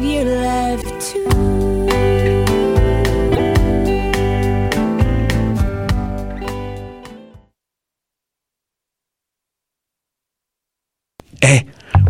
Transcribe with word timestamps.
need 0.00 0.18
you 0.18 0.24
left 0.24 1.00
too 1.00 1.53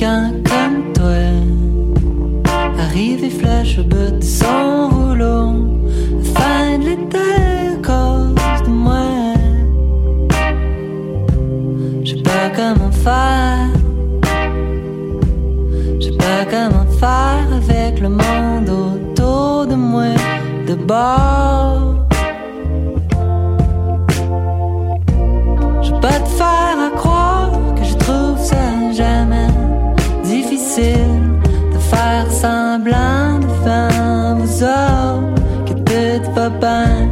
Comme 0.00 0.92
toi. 0.94 1.28
Arriver 2.78 3.28
flash 3.28 3.78
au 3.78 3.82
bout 3.82 4.16
de 4.18 4.22
son 4.22 4.88
rouleau. 4.88 5.52
Fin 6.34 6.78
de 6.78 6.84
l'été 6.86 7.18
cause 7.82 8.62
de 8.64 8.70
moi 8.70 9.34
Je 12.02 12.14
pas 12.22 12.48
comment 12.56 12.90
faire. 12.90 13.68
Je 16.00 16.06
sais 16.06 16.16
pas 16.16 16.44
comment 16.50 16.86
faire 16.98 17.46
avec 17.54 18.00
le 18.00 18.08
monde 18.08 18.70
autour 18.70 19.66
de 19.66 19.74
moi. 19.74 20.14
De 20.66 20.74
bord 20.74 21.89
tout 36.58 37.09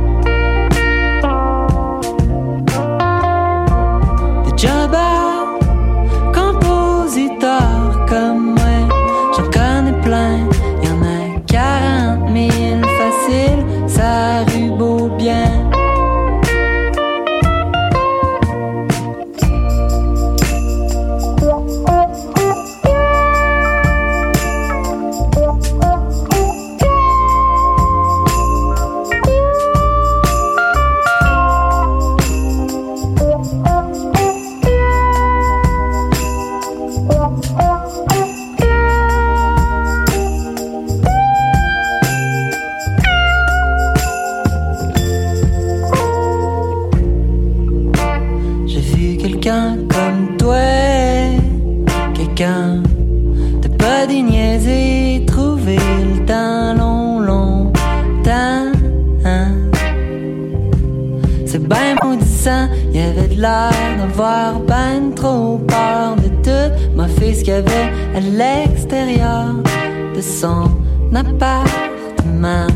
appartement. 72.19 72.67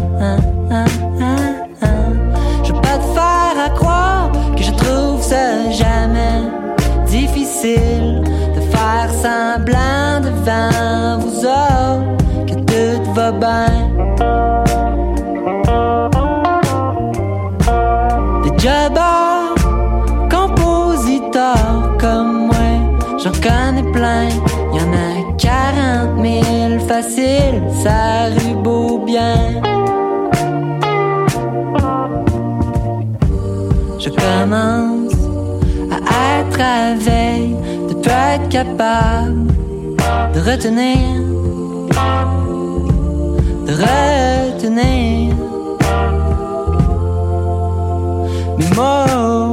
Je 2.65 2.73
veux 2.73 2.81
pas 2.81 2.99
te 2.99 3.15
faire 3.15 3.65
à 3.67 3.71
croire 3.71 4.31
que 4.57 4.63
je 4.63 4.73
trouve 4.73 5.23
ça 5.23 5.71
jamais 5.71 6.43
difficile 7.07 8.23
de 8.57 8.61
faire 8.61 9.11
semblant 9.11 10.21
devant 10.21 11.19
vous 11.19 11.45
autres 11.45 12.47
que 12.47 12.55
tout 12.55 13.13
va 13.13 13.33
bien. 13.33 13.67
Des 18.45 18.59
jobbers, 18.59 19.55
compositeurs 20.31 21.97
comme 22.01 22.47
moi, 22.47 22.69
j'en 23.23 23.33
connais 23.33 23.91
plein. 23.93 24.29
Y 24.73 24.81
en 24.81 24.93
a 24.93 25.33
40 25.39 26.23
000 26.23 26.87
faciles, 26.89 27.63
ça 27.83 28.31
Je 29.13 29.19
commence 34.09 35.13
à 35.91 36.41
être 36.41 36.61
à 36.61 36.95
veille 36.95 37.55
de 37.91 37.95
pas 38.03 38.37
être 38.37 38.49
capable 38.49 39.49
de 40.33 40.41
retenir, 40.41 41.21
de 43.67 43.73
retenir 43.73 45.37
mes 48.57 48.71
mots 48.75 49.52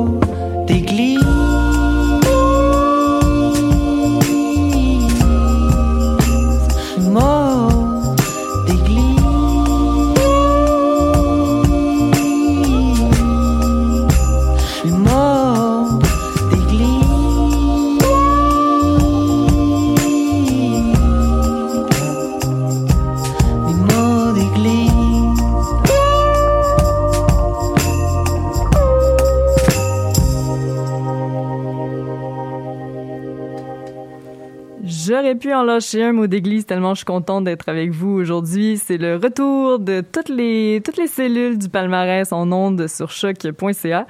pu 35.40 35.54
en 35.54 35.64
lâcher 35.64 36.04
un 36.04 36.12
mot 36.12 36.28
d'église 36.28 36.66
tellement 36.66 36.94
je 36.94 37.00
suis 37.00 37.06
contente 37.06 37.46
d'être 37.46 37.70
avec 37.70 37.92
vous 37.92 38.10
aujourd'hui. 38.10 38.78
C'est 38.78 38.98
le 38.98 39.16
retour 39.16 39.80
de 39.80 40.02
toutes 40.02 40.30
les 40.30 40.82
toutes 40.84 40.98
les 40.98 41.08
cellules 41.08 41.58
du 41.58 41.70
palmarès 41.70 42.32
en 42.32 42.52
ondes 42.52 42.88
sur 42.88 43.10
choc.ca. 43.10 44.06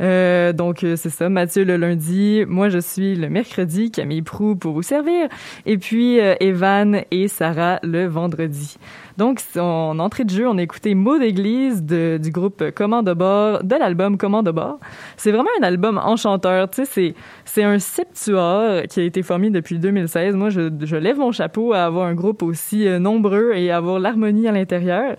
Euh, 0.00 0.52
donc 0.52 0.82
euh, 0.82 0.96
c'est 0.96 1.10
ça, 1.10 1.28
Mathieu 1.28 1.64
le 1.64 1.76
lundi, 1.76 2.44
moi 2.48 2.70
je 2.70 2.78
suis 2.78 3.14
le 3.14 3.28
mercredi, 3.28 3.90
Camille 3.90 4.22
Prou 4.22 4.56
pour 4.56 4.72
vous 4.72 4.82
servir, 4.82 5.28
et 5.66 5.76
puis 5.76 6.18
euh, 6.18 6.34
Evan 6.40 7.02
et 7.10 7.28
Sarah 7.28 7.78
le 7.82 8.06
vendredi. 8.06 8.76
Donc, 9.20 9.42
en 9.58 9.98
entrée 9.98 10.24
de 10.24 10.30
jeu, 10.30 10.48
on 10.48 10.56
a 10.56 10.62
écouté 10.62 10.94
Mot 10.94 11.18
d'église 11.18 11.82
du 11.82 12.30
groupe 12.30 12.70
Command 12.70 13.06
de 13.06 13.12
bord, 13.12 13.62
de 13.62 13.76
l'album 13.76 14.16
Command 14.16 14.42
de 14.42 14.50
bord. 14.50 14.80
C'est 15.18 15.30
vraiment 15.30 15.50
un 15.60 15.62
album 15.62 16.00
enchanteur. 16.02 16.70
Tu 16.70 16.86
sais, 16.86 16.90
c'est, 16.90 17.14
c'est 17.44 17.62
un 17.62 17.78
septuor 17.78 18.84
qui 18.88 19.00
a 19.00 19.02
été 19.02 19.22
formé 19.22 19.50
depuis 19.50 19.78
2016. 19.78 20.36
Moi, 20.36 20.48
je, 20.48 20.70
je 20.80 20.96
lève 20.96 21.18
mon 21.18 21.32
chapeau 21.32 21.74
à 21.74 21.84
avoir 21.84 22.06
un 22.06 22.14
groupe 22.14 22.42
aussi 22.42 22.88
euh, 22.88 22.98
nombreux 22.98 23.52
et 23.52 23.70
avoir 23.70 23.98
l'harmonie 23.98 24.48
à 24.48 24.52
l'intérieur 24.52 25.16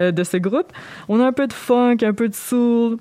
euh, 0.00 0.10
de 0.10 0.24
ce 0.24 0.38
groupe. 0.38 0.72
On 1.10 1.20
a 1.20 1.26
un 1.26 1.32
peu 1.32 1.46
de 1.46 1.52
funk, 1.52 1.98
un 2.00 2.14
peu 2.14 2.30
de 2.30 2.34
soul, 2.34 2.96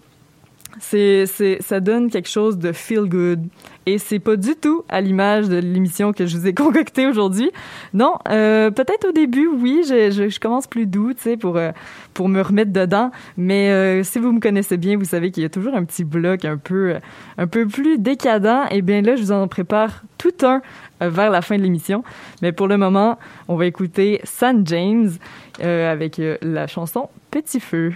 c'est, 0.80 1.26
ça 1.62 1.80
donne 1.80 2.10
quelque 2.10 2.30
chose 2.30 2.58
de 2.58 2.72
feel 2.72 3.06
good. 3.06 3.46
Et 3.86 3.98
c'est 3.98 4.20
pas 4.20 4.38
du 4.38 4.56
tout 4.56 4.84
à 4.88 5.02
l'image 5.02 5.50
de 5.50 5.58
l'émission 5.58 6.14
que 6.14 6.26
je 6.26 6.38
vous 6.38 6.48
ai 6.48 6.54
concoctée 6.54 7.06
aujourd'hui. 7.06 7.52
Non, 7.94 8.14
euh, 8.30 8.72
peut-être 8.72 9.10
au 9.10 9.12
début, 9.12 9.48
oui, 9.48 9.82
je, 9.86 10.40
commence 10.40 10.68
plus 10.68 10.86
doux, 10.86 11.14
tu 11.14 11.22
sais, 11.22 11.38
pour 11.38 11.58
euh, 11.58 11.72
pour 12.14 12.30
me 12.30 12.42
remettre 12.42 12.72
dedans. 12.72 13.12
Mais 13.38 13.70
euh, 13.72 14.04
si 14.04 14.20
vous 14.20 14.32
me 14.32 14.40
connaissez 14.40 14.78
bien, 14.78 14.98
vous 14.98 15.06
savez 15.06 15.32
qu'il 15.32 15.44
y 15.44 15.46
a 15.46 15.50
toujours 15.50 15.76
un 15.76 15.84
petit 15.84 16.04
bloc 16.04 16.46
un 16.46 16.58
peu 16.58 16.96
un 17.38 17.48
peu 17.48 17.68
plus 17.68 17.98
décadent. 17.98 18.68
Et 18.72 18.82
bien 18.82 19.02
là, 19.02 19.16
je 19.16 19.22
vous 19.22 19.32
en 19.32 19.48
prépare 19.48 20.04
tout 20.18 20.34
un 20.44 20.62
vers 21.02 21.30
la 21.30 21.42
fin 21.42 21.58
de 21.58 21.64
l'émission. 21.64 22.04
Mais 22.42 22.54
pour 22.54 22.68
le 22.68 22.78
moment, 22.78 23.20
on 23.50 23.56
va 23.56 23.66
écouter 23.66 24.22
San 24.24 24.66
James 24.66 25.12
avec 25.60 26.22
la 26.42 26.68
chanson 26.68 27.10
Petit 27.32 27.60
Feu. 27.60 27.94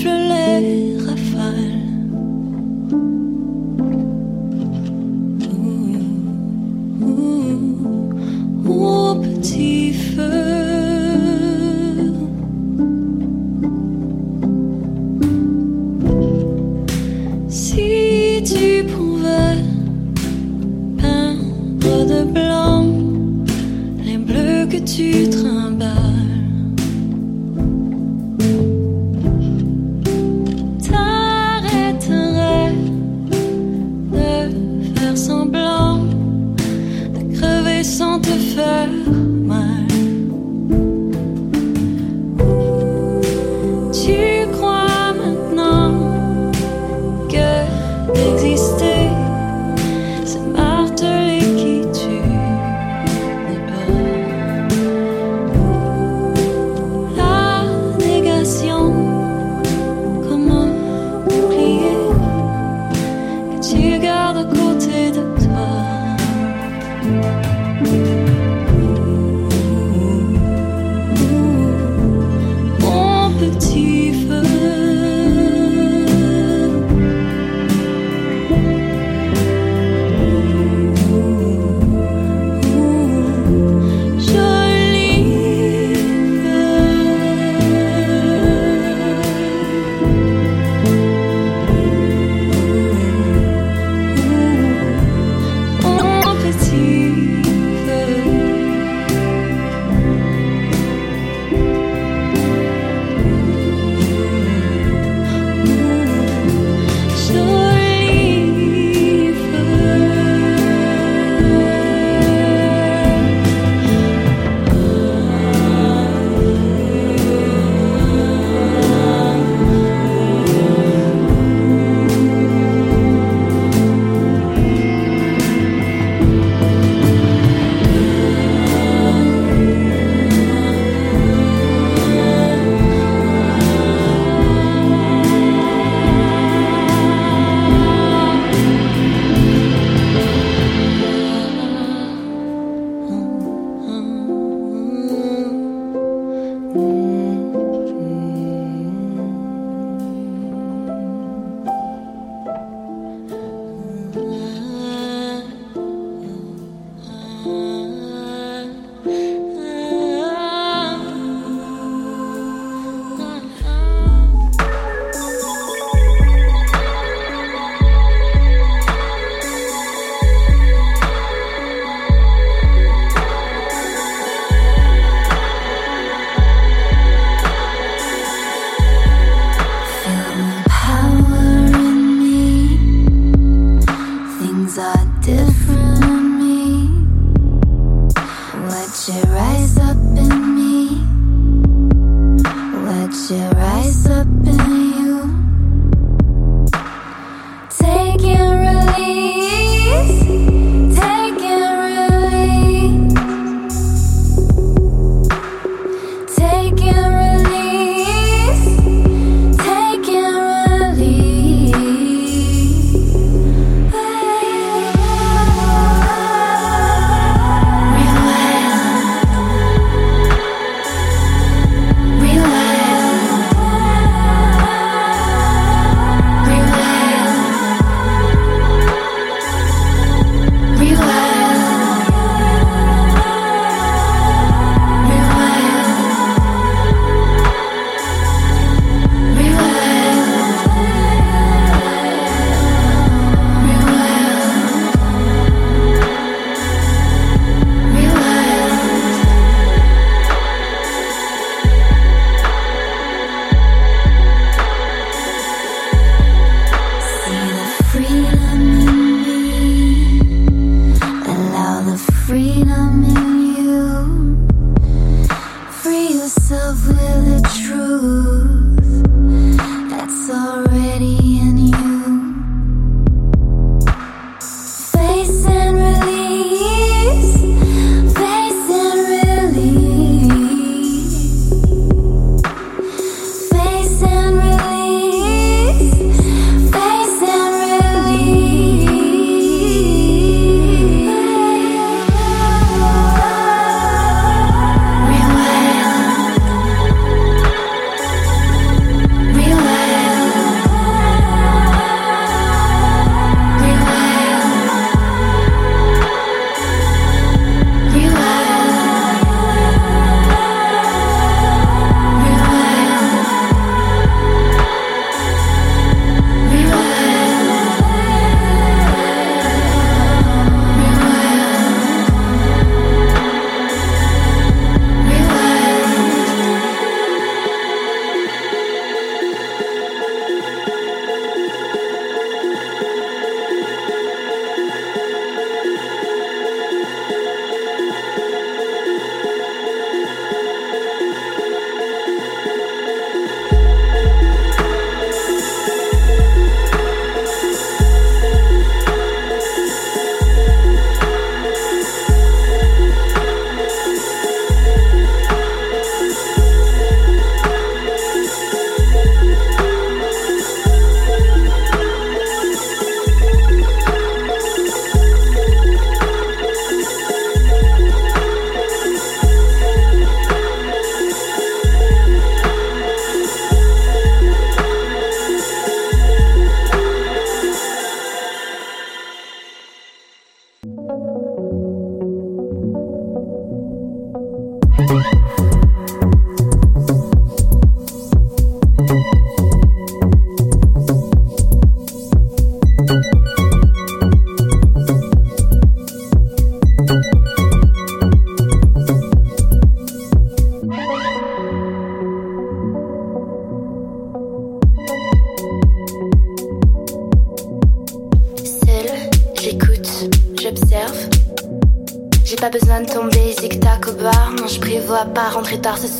souffle 0.00 0.33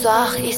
soir 0.05 0.37
et 0.37 0.53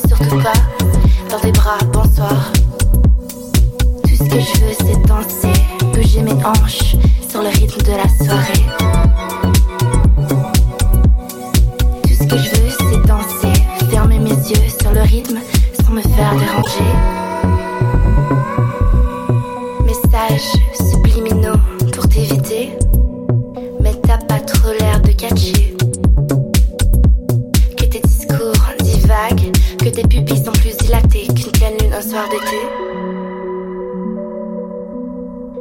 d'été. 32.25 32.61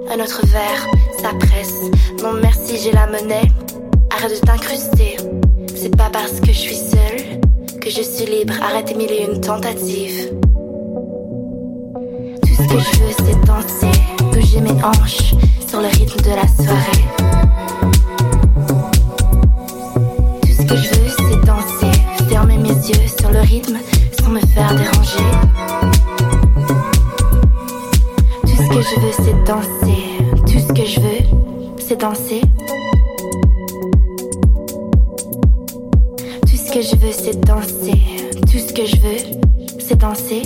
Un 0.09 0.23
autre 0.23 0.41
verre, 0.45 0.87
ça 1.21 1.29
presse. 1.37 1.81
Non 2.23 2.33
merci, 2.41 2.77
j'ai 2.81 2.91
la 2.91 3.07
monnaie. 3.07 3.51
Arrête 4.15 4.41
de 4.41 4.45
t'incruster. 4.45 5.17
C'est 5.75 5.95
pas 5.95 6.09
parce 6.11 6.39
que 6.39 6.47
je 6.47 6.59
suis 6.59 6.75
seule 6.75 7.39
que 7.81 7.89
je 7.89 8.01
suis 8.01 8.25
libre. 8.25 8.53
Arrête 8.61 8.95
mille 8.95 9.11
et 9.11 9.25
une 9.25 9.41
tentatives. 9.41 10.31
Tout 12.41 12.53
ce 12.53 12.67
que 12.67 12.79
je 12.79 12.99
veux, 12.99 13.13
c'est 13.17 13.45
danser, 13.45 13.99
bouger 14.31 14.61
mes 14.61 14.83
hanches 14.83 15.35
sur 15.67 15.81
le 15.81 15.87
rythme 15.87 16.21
de 16.21 16.29
la 16.29 16.47
soirée. 16.47 17.05
Tout 20.41 20.51
ce 20.51 20.65
que 20.65 20.75
je 20.75 20.89
veux, 20.89 21.09
c'est 21.17 21.45
danser, 21.45 21.99
fermer 22.29 22.57
mes 22.57 22.69
yeux 22.69 23.07
sur 23.19 23.29
le 23.29 23.39
rythme 23.39 23.77
me 24.29 24.39
faire 24.47 24.73
déranger. 24.75 25.84
Je 28.85 28.99
veux, 28.99 29.11
c'est 29.11 29.43
danser. 29.45 30.03
Tout 30.45 30.59
ce 30.59 30.73
que 30.73 30.85
je 30.85 30.99
veux, 30.99 31.23
c'est 31.79 31.99
danser. 31.99 32.41
Tout 36.41 36.55
ce 36.55 36.71
que 36.71 36.81
je 36.81 36.95
veux, 36.95 37.11
c'est 37.11 37.39
danser. 37.39 38.01
Tout 38.41 38.59
ce 38.59 38.73
que 38.73 38.85
je 38.85 38.95
veux, 38.97 39.79
c'est 39.79 39.97
danser. 39.97 40.43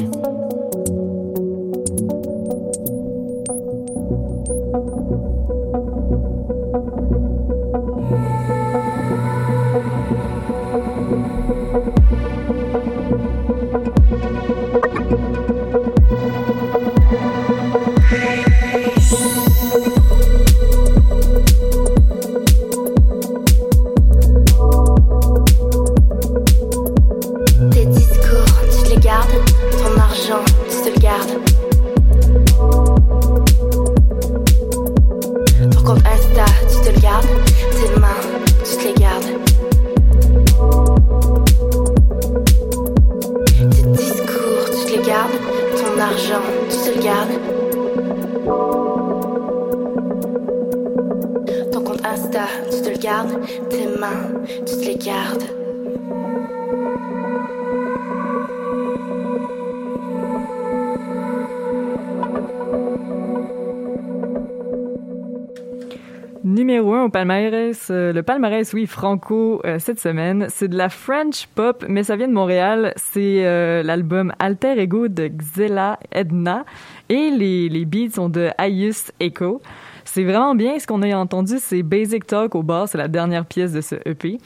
Palmarès, 68.29 68.71
oui, 68.74 68.86
franco 68.86 69.59
euh, 69.65 69.79
cette 69.79 70.00
semaine, 70.00 70.45
c'est 70.50 70.67
de 70.67 70.77
la 70.77 70.89
French 70.89 71.48
pop, 71.55 71.83
mais 71.89 72.03
ça 72.03 72.15
vient 72.15 72.27
de 72.27 72.33
Montréal. 72.33 72.93
C'est 72.95 73.43
euh, 73.43 73.81
l'album 73.81 74.33
Alter 74.38 74.79
Ego 74.79 75.07
de 75.07 75.29
Xela 75.29 75.98
Edna 76.12 76.63
et 77.09 77.31
les, 77.31 77.69
les 77.69 77.86
beats 77.86 78.12
sont 78.13 78.29
de 78.29 78.51
Ayus 78.59 79.12
Echo. 79.19 79.63
C'est 80.05 80.24
vraiment 80.24 80.53
bien. 80.53 80.77
Ce 80.77 80.85
qu'on 80.85 81.01
a 81.01 81.11
entendu, 81.15 81.55
c'est 81.57 81.81
Basic 81.81 82.27
Talk 82.27 82.53
au 82.53 82.61
bar. 82.61 82.87
C'est 82.87 83.00
la 83.00 83.07
dernière 83.07 83.48
pièce 83.48 83.74
de 83.74 83.81
ce 83.81 83.96
EP. 84.05 84.37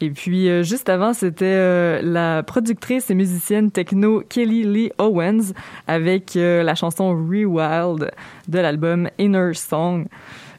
Et 0.00 0.08
puis, 0.08 0.48
euh, 0.48 0.62
juste 0.62 0.88
avant, 0.88 1.12
c'était 1.12 2.00
la 2.00 2.42
productrice 2.42 3.10
et 3.10 3.14
musicienne 3.14 3.70
techno 3.70 4.22
Kelly 4.26 4.64
Lee 4.64 4.92
Owens 4.96 5.52
avec 5.86 6.36
la 6.36 6.74
chanson 6.74 7.10
Rewild 7.10 8.10
de 8.48 8.58
l'album 8.58 9.10
Inner 9.18 9.52
Song. 9.52 10.06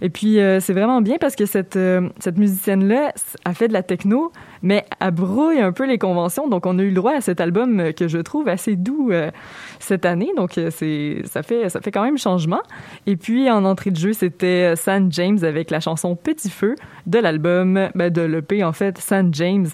Et 0.02 0.10
puis, 0.10 0.40
euh, 0.40 0.60
c'est 0.60 0.74
vraiment 0.74 1.02
bien 1.02 1.18
parce 1.20 1.36
que 1.36 1.46
cette, 1.46 1.76
euh, 1.76 2.10
cette 2.20 2.38
musicienne-là 2.38 3.14
a 3.46 3.54
fait 3.54 3.68
de 3.68 3.74
la 3.74 3.84
techno, 3.84 4.32
mais 4.62 4.86
elle 5.00 5.12
brouille 5.12 5.60
un 5.60 5.72
peu 5.72 5.86
les 5.86 5.98
conventions. 5.98 6.48
Donc, 6.48 6.66
on 6.66 6.78
a 6.80 6.82
eu 6.82 6.90
le 6.90 6.96
droit 6.96 7.14
à 7.14 7.22
cet 7.22 7.42
album 7.42 7.94
que 7.94 8.08
je 8.08 8.18
trouve 8.20 8.48
assez 8.48 8.76
doux 8.76 9.12
euh, 9.12 9.32
cette 9.80 10.06
année. 10.06 10.32
Donc, 10.36 10.58
euh, 10.58 10.70
c'est 10.72 11.22
ça 11.26 11.44
fait, 11.44 11.70
ça 11.70 11.82
fait 11.82 11.92
quand 11.92 12.04
même 12.04 12.18
changement. 12.18 12.62
Et 13.06 13.16
puis, 13.16 13.50
en 13.50 13.66
entrée 13.66 13.92
de 13.92 13.98
jeu, 13.98 14.14
c'était 14.14 14.74
euh, 14.74 14.76
San 14.76 15.12
James 15.12 15.40
avec 15.44 15.72
la 15.72 15.80
chanson 15.80 16.16
Petit 16.16 16.50
Feu 16.50 16.76
de 17.06 17.20
l'album, 17.20 17.90
ben, 17.96 18.12
de 18.12 18.22
l'EP, 18.22 18.64
en 18.64 18.74
fait, 18.74 18.98
San 18.98 19.34
James. 19.34 19.68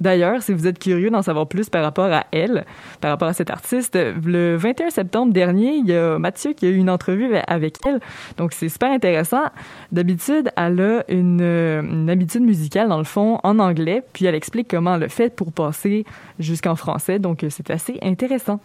D'ailleurs, 0.00 0.42
si 0.42 0.52
vous 0.52 0.66
êtes 0.66 0.78
curieux 0.78 1.10
d'en 1.10 1.22
savoir 1.22 1.48
plus 1.48 1.68
par 1.68 1.82
rapport 1.82 2.12
à 2.12 2.24
elle, 2.32 2.64
par 3.00 3.10
rapport 3.10 3.28
à 3.28 3.32
cette 3.32 3.50
artiste, 3.50 3.98
le 4.24 4.56
21 4.56 4.90
septembre 4.90 5.32
dernier, 5.32 5.74
il 5.76 5.86
y 5.86 5.94
a 5.94 6.18
Mathieu 6.18 6.52
qui 6.52 6.66
a 6.66 6.68
eu 6.68 6.76
une 6.76 6.90
entrevue 6.90 7.34
avec 7.46 7.76
elle. 7.84 8.00
Donc, 8.36 8.52
c'est 8.52 8.68
super 8.68 8.90
intéressant. 8.90 9.42
D'habitude, 9.92 10.50
elle 10.56 10.80
a 10.80 11.04
une, 11.08 11.42
une 11.42 12.08
habitude 12.08 12.42
musicale, 12.42 12.88
dans 12.88 12.98
le 12.98 13.04
fond, 13.04 13.38
en 13.42 13.58
anglais, 13.58 14.02
puis 14.12 14.26
elle 14.28 14.34
explique 14.34 14.68
comment 14.68 14.96
le 14.96 15.08
fait 15.08 15.34
pour 15.34 15.52
passer 15.52 16.04
jusqu'en 16.38 16.76
français. 16.76 17.18
Donc, 17.18 17.44
euh, 17.44 17.48
c'est 17.50 17.70
assez 17.70 17.98
intéressant. 18.02 18.60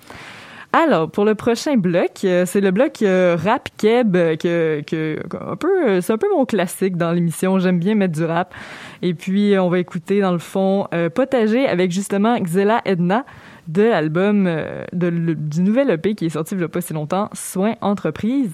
Alors, 0.75 1.11
pour 1.11 1.23
le 1.23 1.35
prochain 1.35 1.77
bloc, 1.77 2.21
euh, 2.23 2.45
c'est 2.47 2.59
le 2.59 2.71
bloc 2.71 3.03
euh, 3.03 3.37
rap 3.39 3.69
keb 3.77 4.13
que, 4.13 4.81
que 4.81 5.19
un 5.39 5.55
peu 5.55 6.01
c'est 6.01 6.13
un 6.13 6.17
peu 6.17 6.27
mon 6.35 6.45
classique 6.45 6.97
dans 6.97 7.11
l'émission, 7.11 7.59
j'aime 7.59 7.77
bien 7.77 7.93
mettre 7.93 8.13
du 8.13 8.25
rap. 8.25 8.55
Et 9.03 9.13
puis 9.13 9.53
on 9.59 9.69
va 9.69 9.77
écouter 9.77 10.19
dans 10.19 10.31
le 10.31 10.39
fond 10.39 10.87
Potager 11.13 11.67
avec 11.67 11.91
justement 11.91 12.39
Xela 12.39 12.81
Edna 12.85 13.23
de 13.67 13.83
l'album 13.83 14.49
du 14.93 15.61
nouvel 15.61 15.91
EP 15.91 16.15
qui 16.15 16.25
est 16.25 16.29
sorti 16.29 16.55
il 16.55 16.61
y 16.61 16.63
a 16.63 16.67
pas 16.67 16.81
si 16.81 16.93
longtemps, 16.93 17.29
Soin 17.33 17.75
Entreprise 17.81 18.53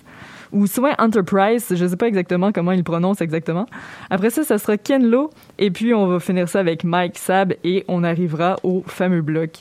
ou 0.51 0.67
Soin 0.67 0.93
Enterprise, 0.97 1.67
je 1.75 1.85
sais 1.85 1.97
pas 1.97 2.07
exactement 2.07 2.51
comment 2.51 2.71
il 2.71 2.83
prononce 2.83 3.21
exactement. 3.21 3.65
Après 4.09 4.29
ça, 4.29 4.43
ça 4.43 4.57
sera 4.57 4.77
Ken 4.77 5.09
Lo 5.09 5.29
et 5.57 5.71
puis 5.71 5.93
on 5.93 6.07
va 6.07 6.19
finir 6.19 6.49
ça 6.49 6.59
avec 6.59 6.83
Mike 6.83 7.17
Sab 7.17 7.53
et 7.63 7.85
on 7.87 8.03
arrivera 8.03 8.57
au 8.63 8.83
fameux 8.87 9.21
bloc 9.21 9.51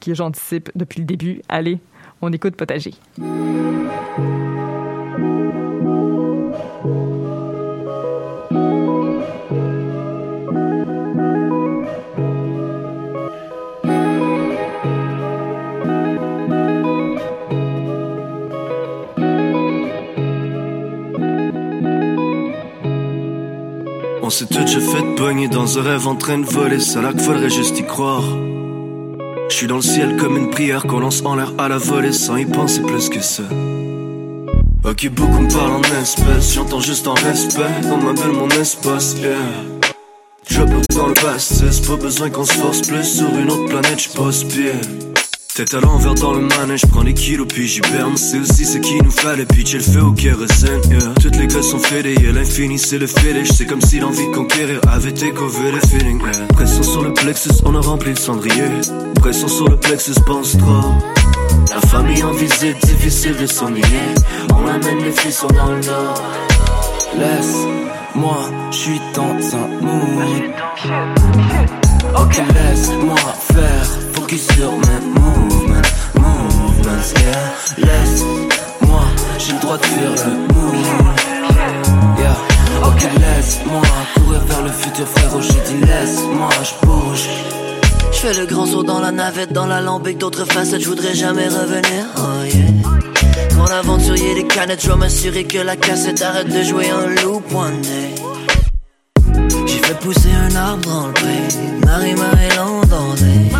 qui 0.00 0.14
j'anticipe 0.14 0.70
depuis 0.74 1.00
le 1.00 1.06
début. 1.06 1.42
Allez, 1.48 1.78
on 2.22 2.32
écoute 2.32 2.56
Potager. 2.56 2.94
On 24.26 24.30
s'est 24.30 24.46
tout 24.46 24.58
déjà 24.58 24.80
fait 24.80 25.14
pogner 25.14 25.46
dans 25.46 25.78
un 25.78 25.82
rêve 25.82 26.08
en 26.08 26.16
train 26.16 26.38
de 26.38 26.44
voler, 26.44 26.80
ça 26.80 27.00
là 27.00 27.12
faudrait 27.16 27.48
juste 27.48 27.78
y 27.78 27.86
croire. 27.86 28.24
Je 29.48 29.54
suis 29.54 29.68
dans 29.68 29.76
le 29.76 29.82
ciel 29.82 30.16
comme 30.16 30.36
une 30.36 30.50
prière 30.50 30.82
qu'on 30.82 30.98
lance 30.98 31.22
en 31.24 31.36
l'air 31.36 31.52
à 31.58 31.68
la 31.68 31.78
volée 31.78 32.10
sans 32.10 32.34
y 32.34 32.44
penser 32.44 32.80
plus 32.80 33.08
que 33.08 33.20
ça. 33.20 33.44
Ok, 34.84 35.08
beaucoup 35.10 35.38
me 35.42 35.48
parlent 35.48 35.76
en 35.76 36.02
espèces, 36.02 36.54
j'entends 36.54 36.80
juste 36.80 37.06
en 37.06 37.14
respect, 37.14 37.70
on 37.84 37.98
m'appelle 37.98 38.32
mon 38.32 38.48
espace, 38.48 39.14
yeah. 39.20 39.36
Je 40.48 40.60
dans 40.96 41.06
le 41.06 41.14
passé, 41.14 41.66
pas 41.86 41.94
besoin 41.94 42.28
qu'on 42.28 42.44
se 42.44 42.54
force 42.54 42.80
plus 42.80 43.04
sur 43.04 43.28
une 43.28 43.48
autre 43.48 43.66
planète, 43.66 44.00
je 44.00 44.08
pose 44.08 44.42
pied. 44.42 44.72
Tête 45.56 45.72
à 45.72 45.80
l'envers 45.80 46.12
dans 46.12 46.34
le 46.34 46.42
manège, 46.42 46.82
je 46.82 46.86
prends 46.86 47.02
les 47.02 47.14
kilos 47.14 47.46
puis 47.48 47.66
j'hiberne 47.66 48.18
C'est 48.18 48.40
aussi 48.40 48.66
ce 48.66 48.76
qu'il 48.76 49.02
nous 49.02 49.10
fallait, 49.10 49.46
j'ai 49.64 49.78
le 49.78 49.84
feu 49.84 50.02
au 50.02 50.12
kérosène 50.12 50.82
yeah. 50.90 51.14
Toutes 51.18 51.36
les 51.36 51.46
gosses 51.46 51.70
sont 51.70 51.78
fédés, 51.78 52.14
yeah, 52.20 52.30
l'infini 52.30 52.78
c'est 52.78 52.98
le 52.98 53.06
finish 53.06 53.48
C'est 53.48 53.64
comme 53.64 53.80
si 53.80 53.98
l'envie 53.98 54.28
de 54.28 54.34
conquérir 54.34 54.82
avait 54.86 55.08
écové 55.08 55.72
le 55.72 55.80
feeling 55.80 56.20
yeah. 56.20 56.46
Pression 56.48 56.82
sur 56.82 57.02
le 57.02 57.14
plexus, 57.14 57.48
on 57.64 57.74
a 57.74 57.80
rempli 57.80 58.10
le 58.10 58.16
cendrier 58.16 58.64
Pression 59.14 59.48
sur 59.48 59.66
le 59.66 59.78
plexus, 59.78 60.20
pense 60.26 60.58
trop 60.58 60.92
La 61.70 61.80
famille 61.88 62.22
en 62.22 62.32
visite, 62.32 62.76
difficile 62.84 63.38
de 63.40 63.46
s'ennuyer 63.46 64.12
On 64.50 64.68
amène 64.68 65.02
les 65.02 65.12
filles 65.12 65.32
sont 65.32 65.48
dans 65.48 65.70
le 65.70 65.80
nord 65.80 66.22
Laisse-moi, 67.18 68.50
je 68.72 68.76
suis 68.76 69.00
dans 69.14 69.56
un 69.56 69.68
mood. 69.80 71.85
Ok, 72.18 72.40
laisse-moi 72.54 73.16
faire, 73.52 73.86
focus 74.12 74.46
sur 74.54 74.72
mes 74.72 75.00
movements, 75.14 75.82
movements, 76.14 77.06
yeah. 77.20 77.86
Laisse-moi, 77.86 79.02
j'ai 79.38 79.52
le 79.52 79.60
droit 79.60 79.78
de 79.78 79.84
faire 79.84 80.10
le 80.10 80.54
move. 80.54 80.86
Yeah. 82.18 82.36
Ok, 82.84 83.02
laisse-moi 83.20 83.82
courir 84.14 84.40
vers 84.46 84.62
le 84.62 84.70
futur, 84.70 85.06
frérot. 85.06 85.40
J'ai 85.40 85.74
dit 85.74 85.80
laisse-moi, 85.86 86.48
je 86.62 86.86
bouge. 86.86 87.28
Je 88.12 88.18
fais 88.18 88.34
le 88.34 88.46
grand 88.46 88.66
saut 88.66 88.82
dans 88.82 89.00
la 89.00 89.12
navette, 89.12 89.52
dans 89.52 89.66
la 89.66 89.80
lambic, 89.80 90.18
d'autres 90.18 90.44
facettes, 90.44 90.80
je 90.80 90.88
voudrais 90.88 91.14
jamais 91.14 91.48
revenir. 91.48 92.06
Oh 92.16 92.44
yeah. 92.44 93.56
Mon 93.56 93.66
aventurier 93.66 94.34
des 94.34 94.46
canettes, 94.46 94.84
je 94.84 94.92
m'assurer 94.92 95.44
que 95.44 95.58
la 95.58 95.76
cassette 95.76 96.22
arrête 96.22 96.48
de 96.48 96.62
jouer 96.62 96.90
un 96.90 97.22
loop 97.22 97.44
one 97.54 97.80
day. 97.82 98.35
J'ai 99.66 99.78
fait 99.78 99.98
pousser 100.00 100.30
un 100.32 100.54
arbre 100.54 100.88
dans 100.88 101.06
le 101.08 101.12
pré, 101.12 101.38
Marie-Ma 101.84 102.30
est 102.42 102.56
l'endandée. 102.56 103.50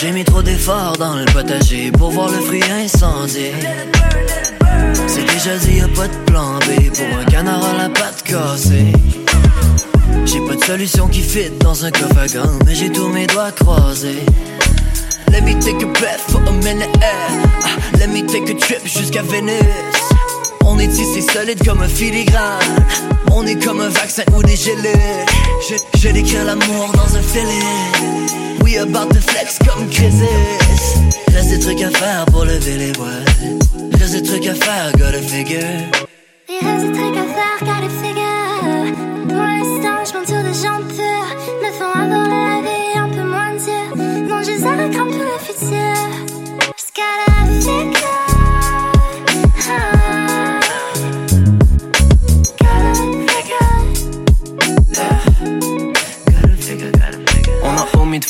J'ai 0.00 0.12
mis 0.12 0.24
trop 0.24 0.42
d'efforts 0.42 0.96
dans 0.98 1.14
le 1.14 1.24
potager 1.26 1.90
pour 1.92 2.10
voir 2.10 2.30
le 2.30 2.38
fruit 2.40 2.62
incendié. 2.64 3.52
C'est 5.06 5.24
déjà 5.24 5.56
dit, 5.58 5.76
y'a 5.76 5.88
pas 5.88 6.08
de 6.08 6.16
plan 6.26 6.58
B 6.58 6.90
pour 6.92 7.18
un 7.18 7.24
canard 7.24 7.64
à 7.64 7.78
la 7.78 7.88
patte 7.88 8.22
cassée. 8.22 8.92
J'ai 10.24 10.40
pas 10.40 10.56
de 10.56 10.64
solution 10.64 11.08
qui 11.08 11.20
fit 11.20 11.50
dans 11.60 11.84
un 11.84 11.90
coffre 11.90 12.18
à 12.18 12.26
gants, 12.26 12.58
mais 12.66 12.74
j'ai 12.74 12.90
tous 12.90 13.08
mes 13.08 13.26
doigts 13.26 13.52
croisés. 13.52 14.24
Let 15.30 15.42
me 15.42 15.58
take 15.60 15.82
a 15.82 15.86
breath 15.86 16.20
for 16.28 16.42
a 16.46 16.52
minute. 16.52 16.88
Ah, 17.02 17.98
let 17.98 18.08
me 18.08 18.22
take 18.26 18.50
a 18.50 18.54
trip 18.54 18.86
jusqu'à 18.86 19.22
Venise. 19.22 19.64
On 20.66 20.78
est 20.78 20.88
tissé 20.88 21.20
solide 21.20 21.62
comme 21.64 21.82
un 21.82 21.88
filigrane. 21.88 22.86
On 23.32 23.46
est 23.46 23.62
comme 23.62 23.80
un 23.80 23.88
vaccin 23.88 24.22
ou 24.36 24.42
des 24.42 24.56
gelées. 24.56 25.24
Je, 25.68 25.74
je 25.98 26.08
décris 26.08 26.44
l'amour 26.44 26.92
dans 26.94 27.16
un 27.16 27.22
filet. 27.22 28.44
We 28.62 28.78
about 28.78 29.08
to 29.14 29.20
flex 29.20 29.58
comme 29.58 29.88
Crisis. 29.90 30.96
Reste 31.34 31.50
des 31.50 31.58
trucs 31.60 31.82
à 31.82 31.90
faire 31.90 32.24
pour 32.26 32.44
lever 32.44 32.76
les 32.78 32.92
voiles. 32.92 33.24
Reste 33.98 34.12
des 34.14 34.22
trucs 34.22 34.46
à 34.46 34.54
faire, 34.54 34.92
gotta 34.92 35.20
figure. 35.20 35.60
Il 36.48 36.66
reste 36.66 36.86
des 36.86 36.92
trucs 36.92 37.16
à 37.16 37.26
faire, 37.36 37.58
gotta 37.60 37.90
figure. 38.02 38.94
Pour 39.28 39.42
l'instant, 39.42 39.98
je 40.06 40.12
monte 40.18 40.28
sur 40.28 40.42
des 40.42 40.54
jambes 40.54 40.88
pures. 40.88 41.30
Me 41.62 41.70
font 41.72 41.92
avoir 41.92 42.28
la 42.28 42.62
vie 42.62 42.96
un 42.96 43.08
peu 43.08 43.28
moins 43.28 43.52
dure. 43.52 43.96
Non, 44.28 44.40
je 44.40 44.56
zéro 44.58 44.88
crainte 44.90 45.10
pour 45.10 45.24
le 45.24 45.38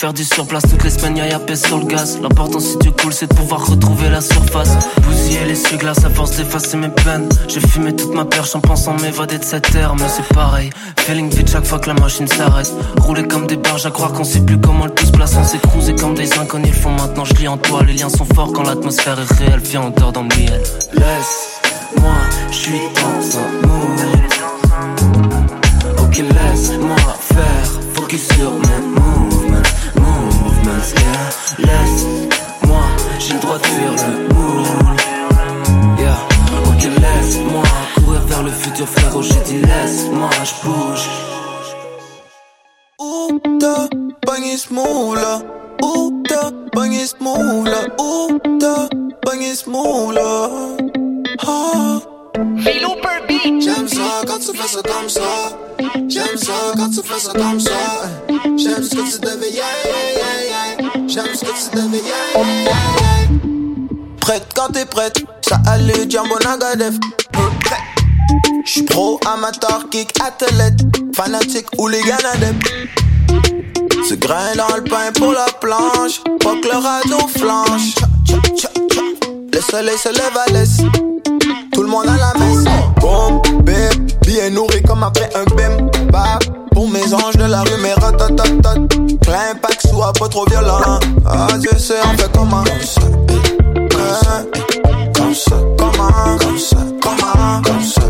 faire 0.04 0.12
du 0.12 0.24
surplace 0.24 0.64
toutes 0.68 0.84
les 0.84 0.90
semaines, 0.90 1.16
y'a 1.16 1.38
pèse 1.38 1.64
sur 1.64 1.78
le 1.78 1.86
gaz. 1.86 2.18
L'important 2.20 2.60
si 2.60 2.76
tu 2.78 2.90
coules, 2.90 3.14
c'est 3.14 3.26
de 3.26 3.34
pouvoir 3.34 3.66
retrouver 3.66 4.10
la 4.10 4.20
surface. 4.20 4.76
Bousiller 5.00 5.46
les 5.46 5.78
glaces 5.78 6.04
à 6.04 6.10
force 6.10 6.36
d'effacer 6.36 6.76
mes 6.76 6.90
peines. 6.90 7.26
J'ai 7.48 7.60
fumé 7.60 7.96
toute 7.96 8.12
ma 8.12 8.26
perche 8.26 8.54
en 8.54 8.60
pensant 8.60 8.92
m'évader 9.00 9.38
de 9.38 9.44
cette 9.44 9.70
terre, 9.72 9.94
mais 9.96 10.04
c'est 10.14 10.28
pareil. 10.34 10.68
Feeling 10.98 11.30
vite 11.30 11.50
chaque 11.50 11.64
fois 11.64 11.78
que 11.78 11.86
la 11.86 11.94
machine 11.94 12.28
s'arrête. 12.28 12.70
Rouler 13.00 13.26
comme 13.26 13.46
des 13.46 13.56
barges 13.56 13.86
à 13.86 13.90
croire 13.90 14.12
qu'on 14.12 14.24
sait 14.24 14.40
plus 14.40 14.58
comment 14.60 14.84
le 14.84 14.90
tout 14.90 15.06
se 15.06 15.12
place. 15.12 15.36
On 15.38 15.44
s'est 15.44 15.56
cruisé 15.56 15.94
comme 15.94 16.14
des 16.14 16.38
inconnus 16.38 16.74
font 16.74 16.90
maintenant. 16.90 17.24
Je 17.24 17.32
lis 17.34 17.48
en 17.48 17.56
toi, 17.56 17.82
les 17.82 17.94
liens 17.94 18.10
sont 18.10 18.26
forts 18.26 18.52
quand 18.52 18.64
l'atmosphère 18.64 19.18
est 19.18 19.32
réelle. 19.38 19.60
Viens, 19.64 19.84
on 19.86 19.90
dort 19.90 20.12
dans 20.12 20.24
le 20.24 20.36
miel. 20.36 20.62
Laisse-moi, 20.92 22.12
je 22.50 22.56
suis 22.56 22.80
dans 22.94 23.38
un 23.38 23.48
mood. 23.66 24.00
Ok, 26.02 26.16
laisse-moi 26.18 26.96
faire. 27.20 27.80
Focus 27.94 28.28
sur 28.34 28.52
mes 28.52 28.80
movements, 28.86 29.13
Laisse-moi, 31.58 32.82
j'ai 33.18 33.34
le 33.34 33.40
droit 33.40 33.58
de 33.58 33.66
faire 33.66 33.92
le 33.92 34.34
mood. 34.34 34.66
Yeah. 35.98 36.18
Ok, 36.66 36.82
laisse-moi 36.82 37.62
courir 38.04 38.20
vers 38.22 38.42
le 38.42 38.50
futur, 38.50 38.88
frérot. 38.88 39.22
J'ai 39.22 39.40
dit 39.46 39.60
laisse-moi, 39.60 40.30
je 40.42 40.66
bouge. 40.66 41.08
Où 43.00 43.40
t'as 43.60 43.88
pogné 44.26 44.56
ce 44.56 44.72
move-là? 44.72 45.42
Où 45.82 46.22
t'as 46.28 46.50
pogné 46.72 47.06
ce 47.06 47.14
move-là? 47.22 47.90
Move-là? 52.38 52.88
Ah. 53.04 53.20
J'aime 53.60 53.88
ça 53.88 54.22
quand 54.26 54.38
tu 54.38 54.56
fais 54.56 54.68
ça 54.68 54.82
comme 54.82 55.08
ça. 55.08 55.20
J'aime 56.08 56.36
ça 56.36 56.52
quand 56.76 56.90
tu 56.90 57.00
fais 57.02 57.20
ça 57.20 57.32
comme 57.32 57.60
ça. 57.60 57.70
J'aime 58.56 58.82
ce 58.82 58.90
que 58.94 59.12
tu 59.12 59.20
devais, 59.20 59.50
yeah, 59.50 59.64
yeah, 59.84 60.76
yeah, 60.78 60.90
J'aime 61.06 61.34
ce 61.34 61.44
que 61.44 61.46
tu 61.46 61.76
devais, 61.76 61.98
yeah, 61.98 62.42
yeah, 62.42 62.64
yeah. 62.64 63.38
Prête 64.20 64.46
quand 64.54 64.68
t'es 64.72 64.84
prête, 64.84 65.22
ça 65.42 65.60
allait, 65.66 66.08
Djambo 66.08 66.38
Nagadef. 66.42 66.94
J'suis 68.64 68.82
pro, 68.82 69.20
amateur, 69.26 69.88
kick, 69.90 70.10
athlète, 70.20 70.80
fanatique 71.14 71.66
ou 71.78 71.88
les 71.88 72.00
ganadep. 72.02 72.56
Ce 74.08 74.14
grain 74.14 74.54
dans 74.56 74.76
le 74.76 74.84
pain 74.84 75.12
pour 75.14 75.32
la 75.32 75.46
planche, 75.60 76.22
pas 76.40 76.54
que 76.60 76.68
le 76.68 76.78
radeau 76.78 77.28
flanche. 77.28 77.94
Le 79.52 79.60
soleil 79.60 79.98
se 79.98 80.08
lève 80.08 80.36
à 80.46 80.52
l'est, 80.52 80.80
tout 81.74 81.82
le 81.82 81.88
monde 81.88 82.06
à 82.06 82.16
la 82.16 82.32
messe. 82.38 82.64
Boom, 83.00 83.42
bip, 83.64 84.22
bien 84.22 84.50
nourri 84.50 84.80
comme 84.82 85.02
après 85.02 85.28
un 85.34 85.44
bim, 85.54 85.88
bap. 86.10 86.42
Pour 86.72 86.88
mes 86.88 87.12
anges 87.14 87.36
de 87.36 87.44
la 87.44 87.62
rue, 87.62 87.80
mes 87.82 87.92
ratatatat. 87.92 88.74
Plein 89.20 89.54
pack, 89.60 89.80
soit 89.80 90.12
pas 90.12 90.28
trop 90.28 90.44
violent. 90.46 90.98
Ah, 91.26 91.46
je 91.62 91.78
sais, 91.78 91.94
on 92.04 92.16
fait 92.18 92.30
comment? 92.32 92.64
Comme 92.64 92.80
ça, 92.82 93.00
eh, 94.54 94.60
eh, 94.74 95.12
comme 95.18 95.34
ça, 95.34 95.56
comment? 95.78 96.38
Comme 96.38 96.58
ça? 96.58 96.76
Comme 97.02 97.82
ça, 97.82 98.03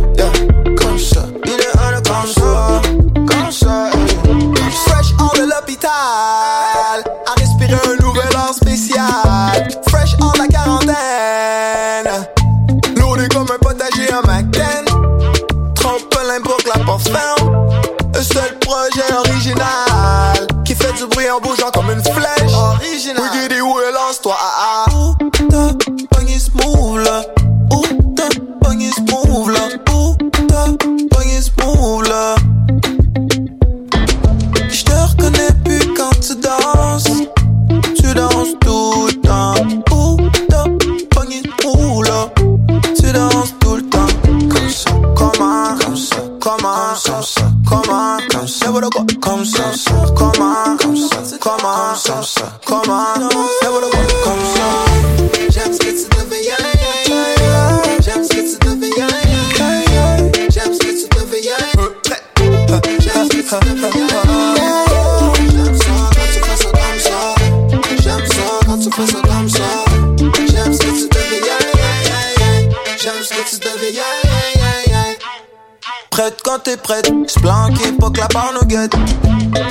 que 78.74 78.80
la 78.80 78.86
barre 78.86 79.34
nous 79.34 79.44
guette. 79.44 79.54
Ah. 79.56 79.68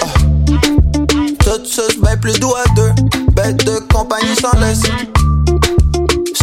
Toute 1.40 1.68
sauce 1.68 1.98
ben 2.02 2.18
plus 2.20 2.40
doux 2.40 2.54
à 2.56 2.64
deux, 2.76 2.92
bête 3.34 3.66
de 3.66 3.80
compagnie 3.94 4.36
sans 4.36 4.58
laisse. 4.60 4.84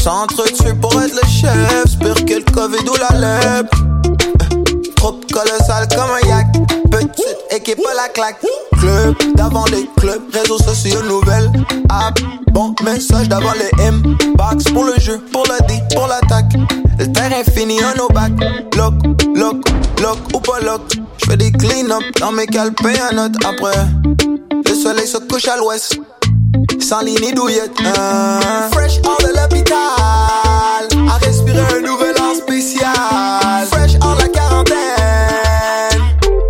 S'entretuer 0.02 0.74
pour 0.80 1.00
être 1.00 1.14
le 1.14 1.28
chef, 1.28 1.98
pire 1.98 2.24
que 2.24 2.34
le 2.34 2.52
Covid 2.52 2.88
ou 2.88 2.96
la 2.96 3.18
lèpre. 3.18 3.76
Troupe 4.96 5.30
colossale 5.32 5.88
comme 5.88 6.10
un 6.10 6.28
yak, 6.28 6.46
petite 6.90 7.38
équipe 7.50 7.80
à 7.90 7.94
la 7.94 8.08
claque. 8.08 8.44
Club 8.80 9.14
d'avant 9.36 9.64
les 9.66 9.88
clubs, 9.98 10.22
réseaux 10.32 10.58
sociaux 10.58 11.02
nouvelles. 11.02 11.50
App, 11.90 12.18
bon 12.52 12.74
message 12.82 13.28
d'avant 13.28 13.52
les 13.52 13.84
inbox 13.84 14.64
pour 14.72 14.84
le 14.84 14.94
jeu, 14.98 15.20
pour 15.32 15.44
le 15.44 15.66
D, 15.66 15.74
pour 15.94 16.06
l'attaque. 16.06 16.52
Le 16.98 17.10
terrain 17.12 17.42
fini 17.54 17.78
en 17.84 17.98
au 18.02 18.08
bac. 18.08 18.32
Lock, 18.76 18.94
lock, 19.34 19.56
lock 20.00 20.18
ou 20.34 20.40
pas 20.40 20.60
lock. 20.60 20.82
J'fais 21.18 21.36
des 21.36 21.52
clean 21.52 21.90
up 21.90 22.02
dans 22.20 22.32
mes 22.32 22.46
calepins 22.46 22.94
à 23.10 23.14
note 23.14 23.34
après. 23.44 23.76
Le 24.66 24.74
soleil 24.74 25.06
se 25.06 25.18
couche 25.18 25.48
à 25.48 25.56
l'ouest. 25.56 25.98
Sans 26.80 27.00
ligne 27.00 27.34
douillette. 27.34 27.72
hein. 27.84 28.40
Fresh 28.72 29.00
hors 29.04 29.18
de 29.20 29.28
l'hôpital. 29.28 29.76
À 31.08 31.16
respirer 31.24 31.60
un 31.60 31.80
nouvel 31.80 32.14
air 32.16 32.34
spécial. 32.36 33.66
Fresh 33.70 33.92
hors 34.02 34.16
la 34.18 34.28
quarantaine. 34.28 34.76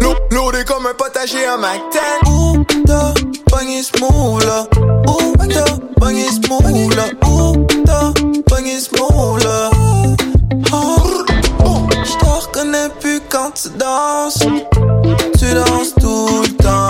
L'eau, 0.01 0.15
loadé 0.31 0.65
comme 0.65 0.87
un 0.87 0.95
potager 0.95 1.49
en. 1.49 1.59
Où 1.59 1.91
t'as 1.93 2.20
Où 3.81 5.33
t'as 5.49 5.65
pogné 5.99 6.25
ce 6.25 6.41
move 6.51 6.95
là? 6.97 7.07
Pogné 8.47 8.79
ce 8.79 8.91
move 9.01 9.39
là? 9.43 9.71
Oh, 10.71 10.97
je 12.05 12.13
reconnais 12.27 12.91
plus 13.01 13.21
quand 13.31 13.53
tu 13.55 13.71
danses. 13.79 14.45
Tu 15.39 15.55
danses 15.55 15.95
tout 15.99 16.43
le 16.43 16.57
temps. 16.63 16.90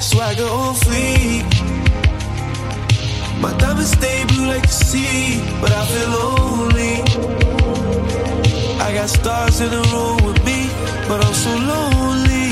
Swagger 0.00 0.44
on 0.44 0.74
fleek. 0.74 1.46
My 3.40 3.52
diamonds 3.58 3.92
stay 3.92 4.24
blue 4.28 4.46
like 4.46 4.62
the 4.62 4.68
sea, 4.68 5.40
but 5.60 5.72
I 5.72 5.82
feel 5.92 6.08
lonely. 6.18 6.94
I 8.80 8.94
got 8.94 9.08
stars 9.08 9.60
in 9.60 9.70
the 9.70 9.82
room 9.92 10.18
with 10.26 10.44
me, 10.44 10.68
but 11.08 11.24
I'm 11.24 11.34
so 11.34 11.52
lonely. 11.72 12.48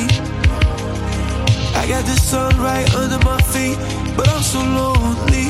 I 1.81 1.87
got 1.89 2.05
the 2.05 2.17
sun 2.21 2.57
right 2.59 2.89
under 2.95 3.19
my 3.25 3.41
feet, 3.53 3.79
but 4.17 4.29
I'm 4.29 4.43
so 4.43 4.61
lonely. 4.61 5.47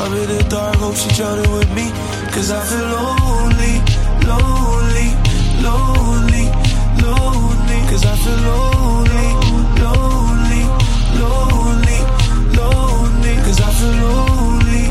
I'm 0.00 0.12
in 0.12 0.28
the 0.36 0.46
dark, 0.48 0.76
hope 0.76 0.96
she 0.96 1.08
drowning 1.16 1.50
with 1.52 1.70
me, 1.74 1.90
cause 2.32 2.50
I 2.50 2.62
feel 2.70 2.86
lonely, 2.96 3.74
lonely, 4.28 5.08
lonely, 5.64 6.46
lonely, 7.04 7.78
cause 7.90 8.04
I 8.04 8.14
feel 8.24 8.40
lonely, 8.52 9.28
lonely, 9.82 10.05
lonely, 14.02 14.84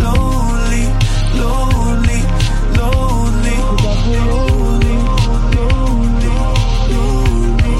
lonely, 0.00 0.84
lonely, 1.40 2.20
lonely, 2.78 3.56
lonely, 3.96 4.96
lonely, 5.56 6.26
lonely. 6.92 7.74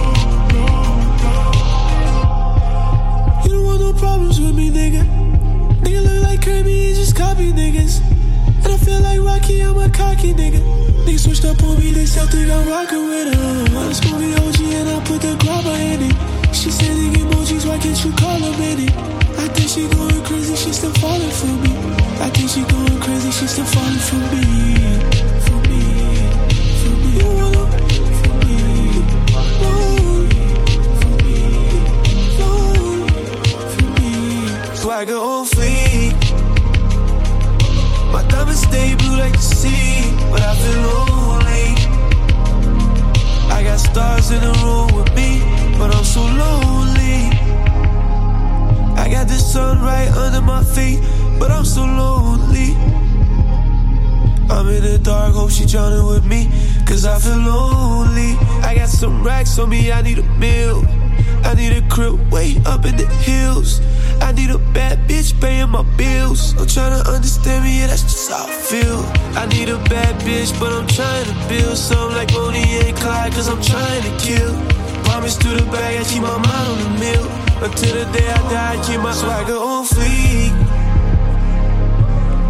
You 3.45 3.51
don't 3.51 3.65
want 3.65 3.81
no 3.81 3.93
problems 3.93 4.41
with 4.41 4.55
me, 4.55 4.71
nigga. 4.71 5.03
Nigga 5.83 6.03
look 6.03 6.23
like 6.23 6.43
Kirby, 6.43 6.71
he 6.71 6.95
just 6.95 7.15
copy 7.17 7.53
niggas. 7.53 8.01
And 8.65 8.73
I 8.73 8.77
feel 8.77 9.01
like 9.01 9.21
Rocky, 9.21 9.61
I'm 9.61 9.79
a 9.79 9.89
cocky 9.91 10.33
nigga. 10.35 10.61
Niggas 11.05 11.25
switched 11.25 11.45
up 11.45 11.63
on 11.63 11.79
me, 11.79 11.93
they 11.93 12.07
still 12.07 12.27
think 12.27 12.51
I'm 12.51 12.69
rockin' 12.69 13.09
with 13.09 13.35
her. 13.35 13.89
This 13.89 14.01
movie 14.11 14.35
OG 14.35 14.61
and 14.75 14.89
I 14.89 15.01
put 15.05 15.21
the 15.21 15.37
grabber 15.41 15.77
in 15.77 16.03
it. 16.11 16.15
She 16.55 16.71
sending 16.71 17.13
emojis, 17.13 17.67
why 17.67 17.79
can't 17.79 18.05
you 18.05 18.13
call 18.13 18.39
her 18.39 18.63
in? 18.63 19.22
I 19.43 19.49
think 19.49 19.69
she 19.69 19.89
going 19.89 20.23
crazy, 20.23 20.55
she 20.55 20.73
still 20.73 20.93
falling 21.03 21.31
for 21.31 21.47
me. 21.47 21.73
I 22.21 22.31
think 22.31 22.49
she 22.49 22.63
going 22.63 23.01
crazy, 23.01 23.31
she 23.33 23.47
still 23.49 23.65
falling 23.65 23.99
for 23.99 24.21
me. 24.31 24.45
For 25.47 25.59
me, 25.69 25.83
for 26.81 26.95
me. 27.03 27.11
You 27.19 27.29
wanna, 27.39 27.65
for 28.23 28.35
me. 28.47 28.53
Lonely, 40.87 41.75
stars 43.79 44.31
in 44.31 44.41
the 44.41 44.53
room 44.65 44.89
with 44.95 45.15
me, 45.17 45.41
but 45.79 45.95
I'm 45.95 46.05
so 46.05 46.21
lonely. 46.23 46.92
The 49.23 49.39
sun 49.39 49.81
right 49.81 50.11
under 50.11 50.43
my 50.43 50.63
feet, 50.65 51.01
but 51.39 51.51
I'm 51.51 51.65
so 51.65 51.83
lonely. 51.83 52.75
I'm 54.51 54.69
in 54.69 54.83
the 54.83 55.01
dark, 55.03 55.35
hope 55.35 55.51
she 55.51 55.65
drowning 55.65 56.07
with 56.07 56.27
me, 56.27 56.51
cause 56.85 57.07
I 57.07 57.19
feel 57.19 57.39
lonely. 57.39 58.37
I 58.63 58.75
got 58.75 58.89
some 58.89 59.23
racks 59.23 59.59
on 59.59 59.71
me, 59.71 59.91
I 59.91 60.03
need 60.03 60.19
a 60.19 60.25
meal. 60.39 60.85
I 61.45 61.55
need 61.55 61.73
a 61.73 61.89
crib 61.89 62.31
way 62.31 62.61
up 62.67 62.85
in 62.85 62.97
the 62.97 63.07
hills. 63.07 63.81
I 64.21 64.33
need 64.33 64.51
a 64.51 64.59
bad 64.59 65.09
bitch 65.09 65.41
paying 65.41 65.71
my 65.71 65.83
bills. 65.97 66.53
I'm 66.59 66.67
trying 66.67 67.03
to 67.03 67.09
understand 67.09 67.65
me, 67.65 67.81
yeah, 67.81 67.87
that's 67.87 68.03
just 68.03 68.29
how 68.29 68.47
I 68.47 68.51
feel. 68.51 69.01
I 69.39 69.47
need 69.47 69.71
a 69.71 69.79
bad 69.89 70.21
bitch, 70.23 70.53
but 70.61 70.73
I'm 70.73 70.87
trying 70.89 71.25
to 71.25 71.49
build 71.49 71.79
something 71.79 72.17
like 72.17 72.33
Bonnie 72.35 72.65
and 72.85 72.97
Clyde, 72.97 73.33
cause 73.33 73.49
I'm 73.49 73.63
trying 73.63 74.03
to 74.03 74.13
kill. 74.19 74.53
Promise 75.05 75.37
to 75.37 75.49
the 75.49 75.65
bag, 75.71 76.01
I 76.01 76.05
keep 76.05 76.23
my 76.23 76.37
mind 76.37 76.69
on 76.73 76.79
the 76.85 76.91
mill. 77.01 77.27
Until 77.63 77.95
the 77.99 78.07
day 78.13 78.29
I 78.29 78.39
die, 78.51 78.73
I 78.75 78.87
keep 78.87 79.01
my 79.01 79.13
swagger 79.13 79.55
on 79.55 79.85
fleek. 79.85 80.53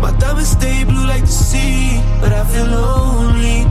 My 0.00 0.10
diamonds 0.18 0.50
stay 0.50 0.84
blue 0.84 1.06
like 1.06 1.22
the 1.22 1.36
sea, 1.50 2.00
but 2.20 2.32
I 2.32 2.44
feel 2.52 2.66
lonely. 2.66 3.66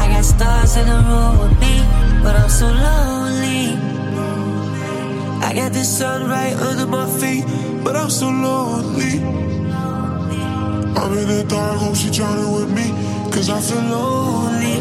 I 0.00 0.08
got 0.12 0.24
stars 0.24 0.76
in 0.76 0.86
the 0.86 0.98
room 1.08 1.38
with 1.40 1.60
me, 1.60 1.74
but 2.22 2.34
I'm 2.34 2.48
so 2.48 2.66
lonely. 2.66 3.76
I 5.46 5.52
got 5.54 5.72
the 5.72 5.84
sun 5.84 6.28
right 6.28 6.54
under 6.54 6.86
my 6.86 7.06
feet, 7.18 7.44
but 7.84 7.94
I'm 7.94 8.10
so 8.10 8.28
lonely. 8.28 9.22
I'm 10.98 11.12
in 11.16 11.28
the 11.28 11.44
dark, 11.48 11.78
hope 11.78 11.94
she 11.94 12.10
drowning 12.10 12.52
with 12.52 12.70
me, 12.70 12.90
cause 13.30 13.48
I 13.48 13.60
feel 13.60 13.82
lonely. 13.82 14.77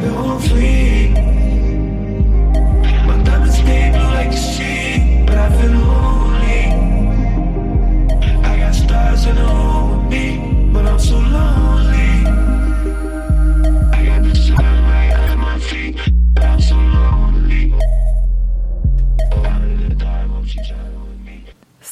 Don't 0.00 0.40
sleep. 0.42 0.77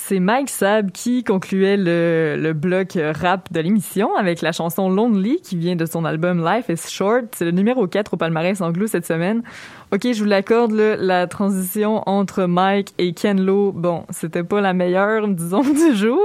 C'est 0.09 0.21
Mike 0.21 0.51
Sab 0.51 0.93
qui 0.93 1.25
concluait 1.25 1.77
le, 1.77 2.37
le 2.39 2.53
bloc 2.53 2.97
rap 2.97 3.53
de 3.53 3.59
l'émission 3.59 4.15
avec 4.15 4.41
la 4.41 4.53
chanson 4.53 4.89
Lonely 4.89 5.41
qui 5.43 5.57
vient 5.57 5.75
de 5.75 5.85
son 5.85 6.05
album 6.05 6.45
Life 6.45 6.67
is 6.69 6.89
Short. 6.89 7.25
C'est 7.33 7.45
le 7.45 7.51
numéro 7.51 7.89
4 7.89 8.15
au 8.15 8.17
palmarès 8.17 8.61
anglo 8.61 8.87
cette 8.87 9.05
semaine. 9.05 9.43
Ok, 9.93 10.03
je 10.13 10.19
vous 10.19 10.29
l'accorde, 10.29 10.73
la 10.73 11.29
transition 11.29 12.03
entre 12.07 12.47
Mike 12.47 12.93
et 12.99 13.13
Ken 13.15 13.41
Lo, 13.41 13.71
bon, 13.71 14.05
c'était 14.11 14.43
pas 14.43 14.61
la 14.61 14.73
meilleure, 14.73 15.29
disons, 15.29 15.63
du 15.63 15.95
jour, 15.95 16.21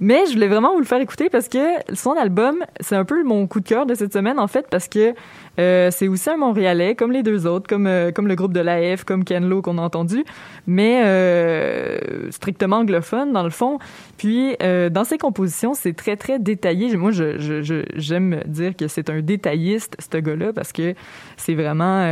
mais 0.00 0.26
je 0.26 0.34
voulais 0.34 0.48
vraiment 0.48 0.74
vous 0.74 0.80
le 0.80 0.84
faire 0.84 1.00
écouter 1.00 1.30
parce 1.30 1.48
que 1.48 1.58
son 1.94 2.12
album, 2.12 2.56
c'est 2.80 2.96
un 2.96 3.06
peu 3.06 3.22
mon 3.24 3.46
coup 3.46 3.60
de 3.60 3.66
cœur 3.66 3.86
de 3.86 3.94
cette 3.94 4.12
semaine, 4.12 4.38
en 4.38 4.48
fait, 4.48 4.66
parce 4.70 4.86
que 4.86 5.14
euh, 5.60 5.90
c'est 5.90 6.08
aussi 6.08 6.30
un 6.30 6.36
Montréalais, 6.36 6.94
comme 6.94 7.12
les 7.12 7.22
deux 7.22 7.46
autres, 7.46 7.68
comme, 7.68 7.86
euh, 7.86 8.10
comme 8.12 8.26
le 8.28 8.34
groupe 8.34 8.52
de 8.52 8.60
l'AF, 8.60 9.04
comme 9.04 9.24
Ken 9.24 9.46
Lo 9.46 9.60
qu'on 9.60 9.78
a 9.78 9.82
entendu, 9.82 10.24
mais 10.66 11.02
euh, 11.04 12.30
strictement 12.30 12.78
anglophone, 12.78 13.32
dans 13.32 13.42
le 13.42 13.50
fond. 13.50 13.78
Puis, 14.16 14.56
dans 14.60 15.04
ses 15.04 15.18
compositions, 15.18 15.74
c'est 15.74 15.94
très, 15.94 16.16
très 16.16 16.38
détaillé. 16.38 16.94
Moi, 16.96 17.10
j'aime 17.10 18.40
dire 18.46 18.76
que 18.76 18.86
c'est 18.86 19.08
un 19.08 19.20
détailliste, 19.20 19.96
ce 19.98 20.18
gars-là, 20.18 20.52
parce 20.52 20.72
que 20.72 20.94
c'est 21.36 21.54
vraiment... 21.54 22.04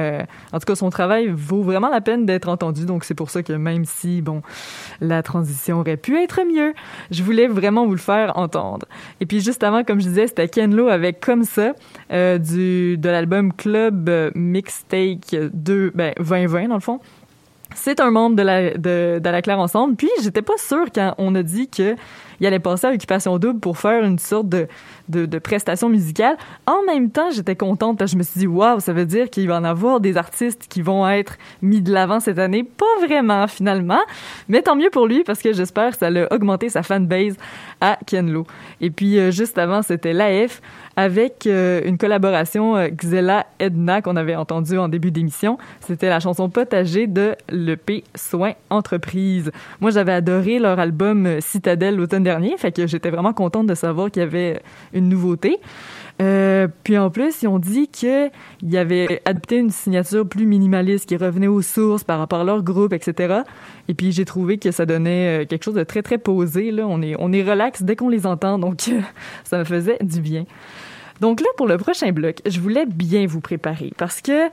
en 0.53 0.59
tout 0.59 0.65
cas, 0.67 0.75
son 0.75 0.89
travail 0.89 1.29
vaut 1.29 1.63
vraiment 1.63 1.91
la 1.91 2.01
peine 2.01 2.25
d'être 2.25 2.49
entendu. 2.49 2.87
Donc, 2.87 3.05
c'est 3.05 3.15
pour 3.15 3.29
ça 3.29 3.43
que 3.43 3.53
même 3.53 3.85
si, 3.85 4.23
bon, 4.23 4.41
la 5.03 5.23
transition 5.23 5.81
aurait 5.81 5.99
pu 5.99 6.17
être 6.17 6.41
mieux, 6.51 6.73
je 7.11 7.23
voulais 7.23 7.47
vraiment 7.47 7.85
vous 7.85 7.93
le 7.93 7.99
faire 7.99 8.39
entendre. 8.39 8.87
Et 9.21 9.27
puis, 9.27 9.41
juste 9.41 9.63
avant, 9.63 9.85
comme 9.85 10.01
je 10.01 10.09
disais, 10.09 10.27
c'était 10.29 10.49
Ken 10.49 10.75
Lo 10.75 10.89
avec 10.89 11.21
Comme 11.21 11.45
ça, 11.45 11.73
du, 12.11 12.97
de 12.97 13.09
l'album 13.09 13.38
Club 13.57 14.11
Mixtape 14.35 15.51
2, 15.53 15.93
ben, 15.95 16.13
2020, 16.19 16.69
dans 16.69 16.75
le 16.75 16.81
fond. 16.81 17.01
C'est 17.75 18.01
un 18.01 18.11
membre 18.11 18.37
de 18.37 18.43
la, 18.43 18.71
de, 18.71 19.21
de 19.23 19.29
la 19.29 19.43
Claire 19.43 19.59
Ensemble. 19.59 19.97
Puis, 19.97 20.11
j'étais 20.23 20.43
pas 20.43 20.57
sûre 20.57 20.87
quand 20.95 21.15
on 21.19 21.35
a 21.35 21.43
dit 21.43 21.69
que 21.69 21.97
il 22.41 22.47
allait 22.47 22.59
passer 22.59 22.87
à 22.87 22.91
Occupation 22.91 23.39
Double 23.39 23.61
pour 23.61 23.79
faire 23.79 24.05
une 24.05 24.19
sorte 24.19 24.49
de, 24.49 24.67
de, 25.09 25.27
de 25.27 25.39
prestation 25.39 25.89
musicale. 25.89 26.37
En 26.67 26.83
même 26.87 27.11
temps, 27.11 27.31
j'étais 27.31 27.57
contente 27.57 27.99
je 28.07 28.17
me 28.17 28.23
suis 28.23 28.41
dit, 28.41 28.47
waouh, 28.47 28.81
ça 28.81 28.93
veut 28.93 29.07
dire 29.07 29.31
qu'il 29.31 29.47
va 29.49 29.57
en 29.57 29.65
avoir 29.65 30.01
des 30.01 30.17
artistes 30.17 30.67
qui 30.69 30.83
vont 30.83 31.09
être 31.09 31.37
mis 31.63 31.81
de 31.81 31.93
l'avant 31.93 32.21
cette 32.21 32.39
année. 32.39 32.65
Pas 32.65 33.07
vraiment, 33.07 33.47
finalement. 33.47 34.01
Mais 34.49 34.63
tant 34.63 34.77
mieux 34.77 34.91
pour 34.91 35.07
lui 35.07 35.25
parce 35.25 35.41
que 35.41 35.53
j'espère 35.53 35.93
que 35.93 35.99
ça 35.99 36.09
a 36.09 36.35
augmenté 36.35 36.69
sa 36.69 36.83
fanbase 36.83 37.37
à 37.81 37.99
Ken 38.07 38.31
Lo. 38.31 38.47
Et 38.81 38.91
puis, 38.91 39.19
euh, 39.19 39.31
juste 39.31 39.59
avant, 39.59 39.83
c'était 39.83 40.13
l'AF 40.13 40.61
avec 40.99 41.47
euh, 41.47 41.81
une 41.85 41.97
collaboration 41.97 42.77
euh, 42.77 42.89
Xela 42.89 43.47
Edna 43.61 44.03
qu'on 44.03 44.17
avait 44.17 44.35
entendu 44.35 44.77
en 44.79 44.89
début 44.89 45.13
d'émission. 45.13 45.57
C'était 45.79 46.09
la 46.09 46.19
chanson 46.19 46.51
Potager 46.51 47.07
de 47.07 47.37
l'EP 47.51 48.03
Soins 48.17 48.55
Entreprise. 48.69 49.53
Moi, 49.81 49.93
j'avais 49.93 50.11
adoré 50.11 50.59
leur 50.59 50.81
album 50.81 51.25
euh, 51.25 51.39
Citadelle 51.41 51.95
l'automne 51.95 52.25
fait 52.57 52.73
que 52.73 52.87
j'étais 52.87 53.11
vraiment 53.11 53.33
contente 53.33 53.67
de 53.67 53.75
savoir 53.75 54.11
qu'il 54.11 54.21
y 54.21 54.25
avait 54.25 54.61
une 54.93 55.09
nouveauté. 55.09 55.59
Euh, 56.21 56.67
puis 56.83 56.99
en 56.99 57.11
plus, 57.11 57.43
ils 57.43 57.49
ont 57.49 57.59
dit 57.59 57.89
que 57.89 58.29
il 58.63 58.77
avait 58.77 59.23
adopté 59.25 59.57
une 59.57 59.71
signature 59.71 60.29
plus 60.29 60.47
minimaliste 60.47 61.07
qui 61.07 61.17
revenait 61.17 61.47
aux 61.47 61.63
sources 61.63 62.03
par 62.03 62.19
rapport 62.19 62.41
à 62.41 62.45
leur 62.45 62.63
groupe, 62.63 62.93
etc. 62.93 63.43
Et 63.89 63.95
puis 63.95 64.11
j'ai 64.11 64.25
trouvé 64.25 64.59
que 64.59 64.71
ça 64.73 64.85
donnait 64.85 65.43
euh, 65.43 65.47
quelque 65.47 65.65
chose 65.65 65.75
de 65.75 65.85
très 65.85 66.03
très 66.03 66.19
posé. 66.19 66.73
Là, 66.73 66.87
on 66.89 67.03
est 67.03 67.15
on 67.19 67.33
est 67.33 67.43
relax 67.43 67.83
dès 67.83 67.95
qu'on 67.95 68.09
les 68.09 68.27
entend, 68.27 68.59
donc 68.59 68.81
ça 69.45 69.59
me 69.59 69.65
faisait 69.65 69.99
du 70.01 70.21
bien. 70.21 70.45
Donc 71.21 71.41
là, 71.41 71.47
pour 71.57 71.67
le 71.67 71.77
prochain 71.79 72.11
bloc, 72.13 72.37
je 72.47 72.61
voulais 72.61 72.87
bien 72.87 73.27
vous 73.27 73.41
préparer 73.41 73.93
parce 73.97 74.21
que 74.21 74.49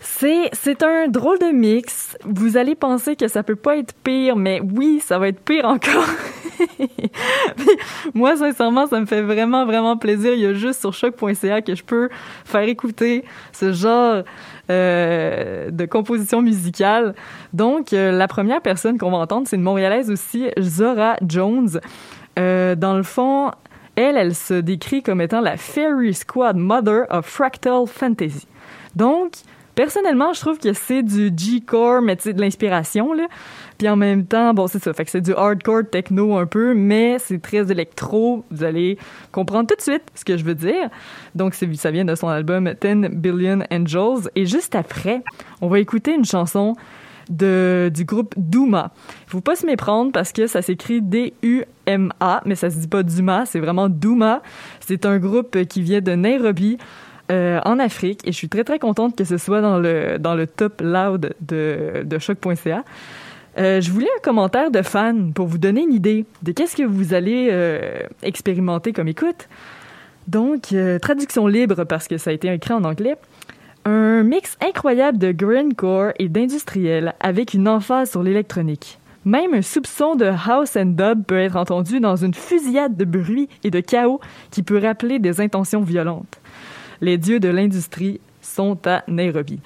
c'est, 0.00 0.50
c'est 0.52 0.82
un 0.82 1.08
drôle 1.08 1.38
de 1.38 1.52
mix. 1.52 2.16
Vous 2.24 2.56
allez 2.56 2.74
penser 2.74 3.16
que 3.16 3.28
ça 3.28 3.42
peut 3.42 3.56
pas 3.56 3.76
être 3.76 3.94
pire, 3.94 4.36
mais 4.36 4.60
oui, 4.60 5.00
ça 5.04 5.18
va 5.18 5.28
être 5.28 5.40
pire 5.40 5.64
encore. 5.64 6.06
Moi, 8.14 8.36
sincèrement, 8.36 8.86
ça 8.86 9.00
me 9.00 9.06
fait 9.06 9.22
vraiment, 9.22 9.66
vraiment 9.66 9.96
plaisir. 9.96 10.34
Il 10.34 10.40
y 10.40 10.46
a 10.46 10.54
juste 10.54 10.80
sur 10.80 10.92
choc.ca 10.92 11.62
que 11.62 11.74
je 11.74 11.84
peux 11.84 12.08
faire 12.44 12.62
écouter 12.62 13.24
ce 13.52 13.72
genre 13.72 14.22
euh, 14.70 15.70
de 15.70 15.86
composition 15.86 16.42
musicale. 16.42 17.14
Donc, 17.52 17.92
euh, 17.92 18.12
la 18.12 18.28
première 18.28 18.60
personne 18.60 18.98
qu'on 18.98 19.10
va 19.10 19.18
entendre, 19.18 19.46
c'est 19.48 19.56
une 19.56 19.62
Montréalaise 19.62 20.10
aussi, 20.10 20.48
Zora 20.60 21.16
Jones. 21.26 21.80
Euh, 22.38 22.74
dans 22.74 22.96
le 22.96 23.02
fond, 23.02 23.50
elle, 23.96 24.16
elle 24.16 24.34
se 24.34 24.54
décrit 24.54 25.02
comme 25.02 25.20
étant 25.20 25.40
la 25.40 25.56
Fairy 25.56 26.14
Squad 26.14 26.56
Mother 26.56 27.06
of 27.10 27.26
Fractal 27.26 27.86
Fantasy. 27.86 28.46
Donc, 28.94 29.32
personnellement, 29.78 30.32
je 30.32 30.40
trouve 30.40 30.58
que 30.58 30.72
c'est 30.72 31.04
du 31.04 31.30
G-core, 31.36 32.02
mais 32.02 32.16
tu 32.16 32.24
sais, 32.24 32.32
de 32.32 32.40
l'inspiration, 32.40 33.12
là. 33.12 33.28
Puis 33.78 33.88
en 33.88 33.94
même 33.94 34.26
temps, 34.26 34.52
bon, 34.52 34.66
c'est 34.66 34.82
ça. 34.82 34.92
Fait 34.92 35.04
que 35.04 35.10
c'est 35.12 35.20
du 35.20 35.32
hardcore 35.32 35.82
techno 35.88 36.36
un 36.36 36.46
peu, 36.46 36.74
mais 36.74 37.18
c'est 37.20 37.40
très 37.40 37.70
électro. 37.70 38.44
Vous 38.50 38.64
allez 38.64 38.98
comprendre 39.30 39.68
tout 39.68 39.76
de 39.76 39.80
suite 39.80 40.02
ce 40.16 40.24
que 40.24 40.36
je 40.36 40.42
veux 40.42 40.56
dire. 40.56 40.90
Donc, 41.36 41.54
ça 41.54 41.92
vient 41.92 42.04
de 42.04 42.16
son 42.16 42.26
album 42.26 42.74
10 42.82 43.10
Billion 43.12 43.60
Angels. 43.70 44.28
Et 44.34 44.46
juste 44.46 44.74
après, 44.74 45.22
on 45.60 45.68
va 45.68 45.78
écouter 45.78 46.12
une 46.12 46.24
chanson 46.24 46.74
de, 47.30 47.88
du 47.94 48.04
groupe 48.04 48.34
Douma. 48.36 48.90
Il 49.28 49.30
faut 49.30 49.40
pas 49.40 49.54
se 49.54 49.64
méprendre 49.64 50.10
parce 50.10 50.32
que 50.32 50.48
ça 50.48 50.60
s'écrit 50.60 51.02
D-U-M-A, 51.02 52.42
mais 52.46 52.56
ça 52.56 52.68
se 52.68 52.78
dit 52.78 52.88
pas 52.88 53.04
Duma, 53.04 53.46
c'est 53.46 53.60
vraiment 53.60 53.88
Douma. 53.88 54.42
C'est 54.80 55.06
un 55.06 55.18
groupe 55.18 55.56
qui 55.66 55.82
vient 55.82 56.00
de 56.00 56.16
Nairobi. 56.16 56.78
Euh, 57.30 57.60
en 57.66 57.78
Afrique 57.78 58.26
et 58.26 58.32
je 58.32 58.36
suis 58.38 58.48
très 58.48 58.64
très 58.64 58.78
contente 58.78 59.14
que 59.14 59.24
ce 59.24 59.36
soit 59.36 59.60
dans 59.60 59.78
le 59.78 60.16
dans 60.18 60.34
le 60.34 60.46
top 60.46 60.80
loud 60.80 61.34
de, 61.42 62.02
de 62.02 62.18
choc.ca. 62.18 62.84
Euh, 63.58 63.82
je 63.82 63.90
voulais 63.90 64.08
un 64.16 64.20
commentaire 64.22 64.70
de 64.70 64.80
fan 64.80 65.34
pour 65.34 65.46
vous 65.46 65.58
donner 65.58 65.82
une 65.82 65.92
idée 65.92 66.24
de 66.42 66.52
qu'est-ce 66.52 66.74
que 66.74 66.84
vous 66.84 67.12
allez 67.12 67.48
euh, 67.50 68.00
expérimenter 68.22 68.94
comme 68.94 69.08
écoute. 69.08 69.48
Donc, 70.26 70.74
traduction 71.00 71.46
libre 71.46 71.84
parce 71.84 72.06
que 72.06 72.18
ça 72.18 72.28
a 72.28 72.32
été 72.34 72.52
écrit 72.52 72.74
en 72.74 72.84
anglais. 72.84 73.16
Un 73.86 74.22
mix 74.22 74.58
incroyable 74.60 75.16
de 75.16 75.32
grindcore 75.32 76.12
et 76.18 76.28
d'industriel 76.28 77.14
avec 77.20 77.54
une 77.54 77.66
emphase 77.66 78.10
sur 78.10 78.22
l'électronique. 78.22 78.98
Même 79.24 79.54
un 79.54 79.62
soupçon 79.62 80.16
de 80.16 80.26
house 80.26 80.76
and 80.76 80.94
dub 80.96 81.24
peut 81.24 81.38
être 81.38 81.56
entendu 81.56 81.98
dans 81.98 82.16
une 82.16 82.34
fusillade 82.34 82.96
de 82.96 83.04
bruit 83.04 83.48
et 83.64 83.70
de 83.70 83.80
chaos 83.80 84.20
qui 84.50 84.62
peut 84.62 84.78
rappeler 84.78 85.18
des 85.18 85.40
intentions 85.40 85.82
violentes. 85.82 86.38
Les 87.00 87.18
dieux 87.18 87.40
de 87.40 87.48
l'industrie 87.48 88.20
sont 88.42 88.78
à 88.86 89.04
Nairobi. 89.08 89.60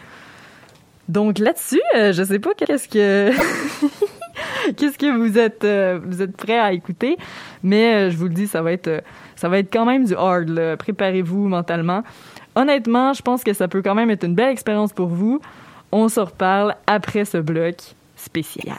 Donc 1.08 1.38
là-dessus, 1.38 1.80
euh, 1.96 2.12
je 2.12 2.22
sais 2.22 2.38
pas 2.38 2.54
qu'est-ce 2.54 2.88
que 2.88 3.30
qu'est-ce 4.76 4.96
que 4.96 5.16
vous 5.16 5.38
êtes 5.38 5.64
euh, 5.64 5.98
vous 6.04 6.22
êtes 6.22 6.36
prêts 6.36 6.58
à 6.58 6.72
écouter, 6.72 7.16
mais 7.62 7.94
euh, 7.94 8.10
je 8.10 8.16
vous 8.16 8.28
le 8.28 8.34
dis, 8.34 8.46
ça 8.46 8.62
va 8.62 8.72
être 8.72 9.02
ça 9.36 9.48
va 9.48 9.58
être 9.58 9.72
quand 9.72 9.84
même 9.84 10.04
du 10.04 10.14
hard. 10.14 10.76
Préparez-vous 10.76 11.48
mentalement. 11.48 12.02
Honnêtement, 12.54 13.12
je 13.12 13.22
pense 13.22 13.42
que 13.42 13.52
ça 13.52 13.66
peut 13.66 13.82
quand 13.82 13.94
même 13.94 14.10
être 14.10 14.24
une 14.24 14.34
belle 14.34 14.50
expérience 14.50 14.92
pour 14.92 15.08
vous. 15.08 15.40
On 15.90 16.08
se 16.08 16.20
reparle 16.20 16.76
après 16.86 17.24
ce 17.24 17.38
bloc 17.38 17.76
spécial. 18.16 18.78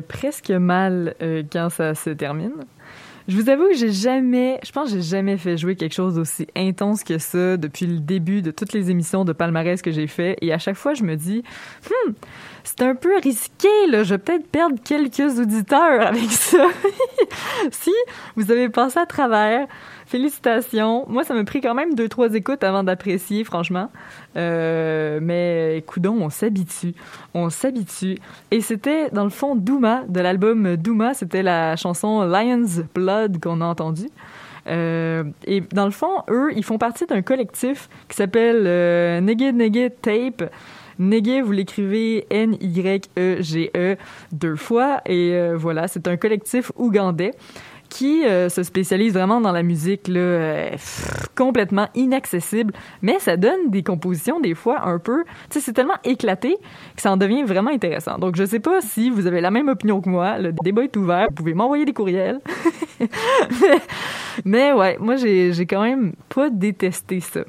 Presque 0.00 0.50
mal 0.50 1.14
euh, 1.20 1.42
quand 1.50 1.68
ça 1.68 1.94
se 1.94 2.10
termine. 2.10 2.52
Je 3.28 3.36
vous 3.36 3.48
avoue 3.48 3.68
que 3.68 3.74
j'ai 3.74 3.92
jamais, 3.92 4.58
je 4.64 4.72
pense 4.72 4.90
que 4.90 4.96
j'ai 4.96 5.02
jamais 5.02 5.36
fait 5.36 5.56
jouer 5.56 5.76
quelque 5.76 5.94
chose 5.94 6.16
d'aussi 6.16 6.48
intense 6.56 7.04
que 7.04 7.18
ça 7.18 7.56
depuis 7.56 7.86
le 7.86 8.00
début 8.00 8.42
de 8.42 8.50
toutes 8.50 8.72
les 8.72 8.90
émissions 8.90 9.24
de 9.24 9.32
palmarès 9.32 9.80
que 9.80 9.92
j'ai 9.92 10.08
fait. 10.08 10.36
Et 10.40 10.52
à 10.52 10.58
chaque 10.58 10.74
fois, 10.74 10.94
je 10.94 11.04
me 11.04 11.14
dis, 11.14 11.44
hmm, 11.88 12.12
c'est 12.64 12.82
un 12.82 12.96
peu 12.96 13.16
risqué, 13.22 13.68
là. 13.88 14.02
Je 14.02 14.14
vais 14.14 14.18
peut-être 14.18 14.48
perdre 14.48 14.76
quelques 14.82 15.38
auditeurs 15.38 16.00
avec 16.04 16.30
ça. 16.30 16.66
si 17.70 17.92
vous 18.34 18.50
avez 18.50 18.68
passé 18.68 18.98
à 18.98 19.06
travers, 19.06 19.68
Félicitations. 20.12 21.06
Moi, 21.08 21.24
ça 21.24 21.32
m'a 21.32 21.42
pris 21.42 21.62
quand 21.62 21.72
même 21.72 21.94
deux, 21.94 22.06
trois 22.06 22.34
écoutes 22.34 22.62
avant 22.64 22.84
d'apprécier, 22.84 23.44
franchement. 23.44 23.88
Euh, 24.36 25.20
mais 25.22 25.78
écoutons, 25.78 26.18
on 26.20 26.28
s'habitue. 26.28 26.92
On 27.32 27.48
s'habitue. 27.48 28.18
Et 28.50 28.60
c'était, 28.60 29.08
dans 29.08 29.24
le 29.24 29.30
fond, 29.30 29.56
Douma, 29.56 30.02
de 30.10 30.20
l'album 30.20 30.76
Douma. 30.76 31.14
C'était 31.14 31.42
la 31.42 31.76
chanson 31.76 32.24
Lion's 32.24 32.82
Blood 32.94 33.40
qu'on 33.42 33.62
a 33.62 33.64
entendue. 33.64 34.10
Euh, 34.66 35.24
et 35.46 35.62
dans 35.62 35.86
le 35.86 35.90
fond, 35.90 36.24
eux, 36.28 36.50
ils 36.54 36.62
font 36.62 36.76
partie 36.76 37.06
d'un 37.06 37.22
collectif 37.22 37.88
qui 38.10 38.16
s'appelle 38.16 38.64
euh, 38.66 39.22
Nege 39.22 39.92
Tape. 40.02 40.52
Nege, 40.98 41.42
vous 41.42 41.52
l'écrivez 41.52 42.26
N-Y-E-G-E 42.28 43.94
-E, 43.94 43.96
deux 44.30 44.56
fois. 44.56 45.00
Et 45.06 45.32
euh, 45.32 45.56
voilà, 45.56 45.88
c'est 45.88 46.06
un 46.06 46.18
collectif 46.18 46.70
ougandais 46.76 47.32
qui 47.92 48.24
euh, 48.24 48.48
se 48.48 48.62
spécialise 48.62 49.12
vraiment 49.12 49.42
dans 49.42 49.52
la 49.52 49.62
musique 49.62 50.08
là, 50.08 50.18
euh, 50.18 50.70
complètement 51.36 51.88
inaccessible, 51.94 52.72
mais 53.02 53.18
ça 53.18 53.36
donne 53.36 53.68
des 53.68 53.82
compositions 53.82 54.40
des 54.40 54.54
fois 54.54 54.88
un 54.88 54.98
peu, 54.98 55.24
tu 55.24 55.30
sais, 55.50 55.60
c'est 55.60 55.74
tellement 55.74 55.98
éclaté 56.02 56.56
que 56.96 57.02
ça 57.02 57.12
en 57.12 57.18
devient 57.18 57.42
vraiment 57.42 57.70
intéressant. 57.70 58.18
Donc 58.18 58.34
je 58.36 58.44
sais 58.46 58.60
pas 58.60 58.80
si 58.80 59.10
vous 59.10 59.26
avez 59.26 59.42
la 59.42 59.50
même 59.50 59.68
opinion 59.68 60.00
que 60.00 60.08
moi, 60.08 60.38
le 60.38 60.54
débat 60.64 60.84
est 60.84 60.96
ouvert, 60.96 61.26
vous 61.28 61.34
pouvez 61.34 61.52
m'envoyer 61.52 61.84
des 61.84 61.92
courriels. 61.92 62.40
mais, 64.46 64.72
ouais, 64.72 64.96
moi 64.98 65.16
j'ai 65.16 65.66
quand 65.68 65.82
même 65.82 66.14
pas 66.30 66.48
détesté 66.48 67.20
ça. 67.20 67.40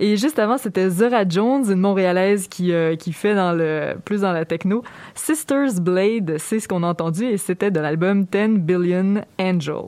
Et 0.00 0.16
juste 0.16 0.38
avant, 0.38 0.56
c'était 0.56 0.88
Zora 0.88 1.28
Jones, 1.28 1.70
une 1.70 1.80
montréalaise 1.80 2.48
qui 2.48 2.72
euh, 2.72 2.96
qui 2.96 3.12
fait 3.12 3.34
dans 3.34 3.52
le 3.52 3.94
plus 4.06 4.22
dans 4.22 4.32
la 4.32 4.46
techno. 4.46 4.82
Sisters 5.14 5.80
Blade, 5.82 6.36
c'est 6.38 6.60
ce 6.60 6.66
qu'on 6.66 6.82
a 6.82 6.86
entendu 6.86 7.24
et 7.24 7.36
c'était 7.36 7.70
de 7.70 7.80
l'album 7.80 8.24
10 8.24 8.58
Billion 8.60 9.22
Angels. 9.38 9.81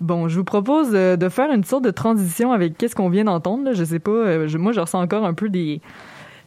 Bon, 0.00 0.28
je 0.28 0.38
vous 0.38 0.44
propose 0.44 0.90
euh, 0.92 1.16
de 1.16 1.28
faire 1.28 1.50
une 1.50 1.64
sorte 1.64 1.82
de 1.82 1.90
transition 1.90 2.52
avec 2.52 2.78
qu'est-ce 2.78 2.94
qu'on 2.94 3.08
vient 3.08 3.24
d'entendre. 3.24 3.72
Je 3.72 3.82
sais 3.82 3.98
pas, 3.98 4.12
euh, 4.12 4.48
moi 4.58 4.72
je 4.72 4.80
ressens 4.80 5.00
encore 5.00 5.24
un 5.24 5.34
peu 5.34 5.48
des 5.48 5.80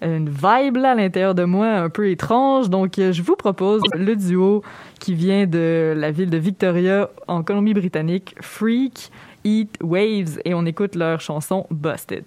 une 0.02 0.30
vibe 0.30 0.78
là, 0.78 0.92
à 0.92 0.96
l'intérieur 0.96 1.36
de 1.36 1.44
moi 1.44 1.68
un 1.68 1.90
peu 1.90 2.10
étrange. 2.10 2.70
Donc 2.70 2.98
euh, 2.98 3.12
je 3.12 3.22
vous 3.22 3.36
propose 3.36 3.82
le 3.94 4.16
duo 4.16 4.64
qui 5.00 5.14
vient 5.14 5.46
de 5.46 5.94
la 5.96 6.12
ville 6.12 6.30
de 6.30 6.38
Victoria 6.38 7.10
en 7.28 7.44
Colombie-Britannique, 7.44 8.36
Freak 8.42 9.12
Eat 9.44 9.78
Waves 9.82 10.40
et 10.46 10.54
on 10.54 10.66
écoute 10.66 10.96
leur 10.96 11.20
chanson 11.20 11.68
Busted. 11.70 12.24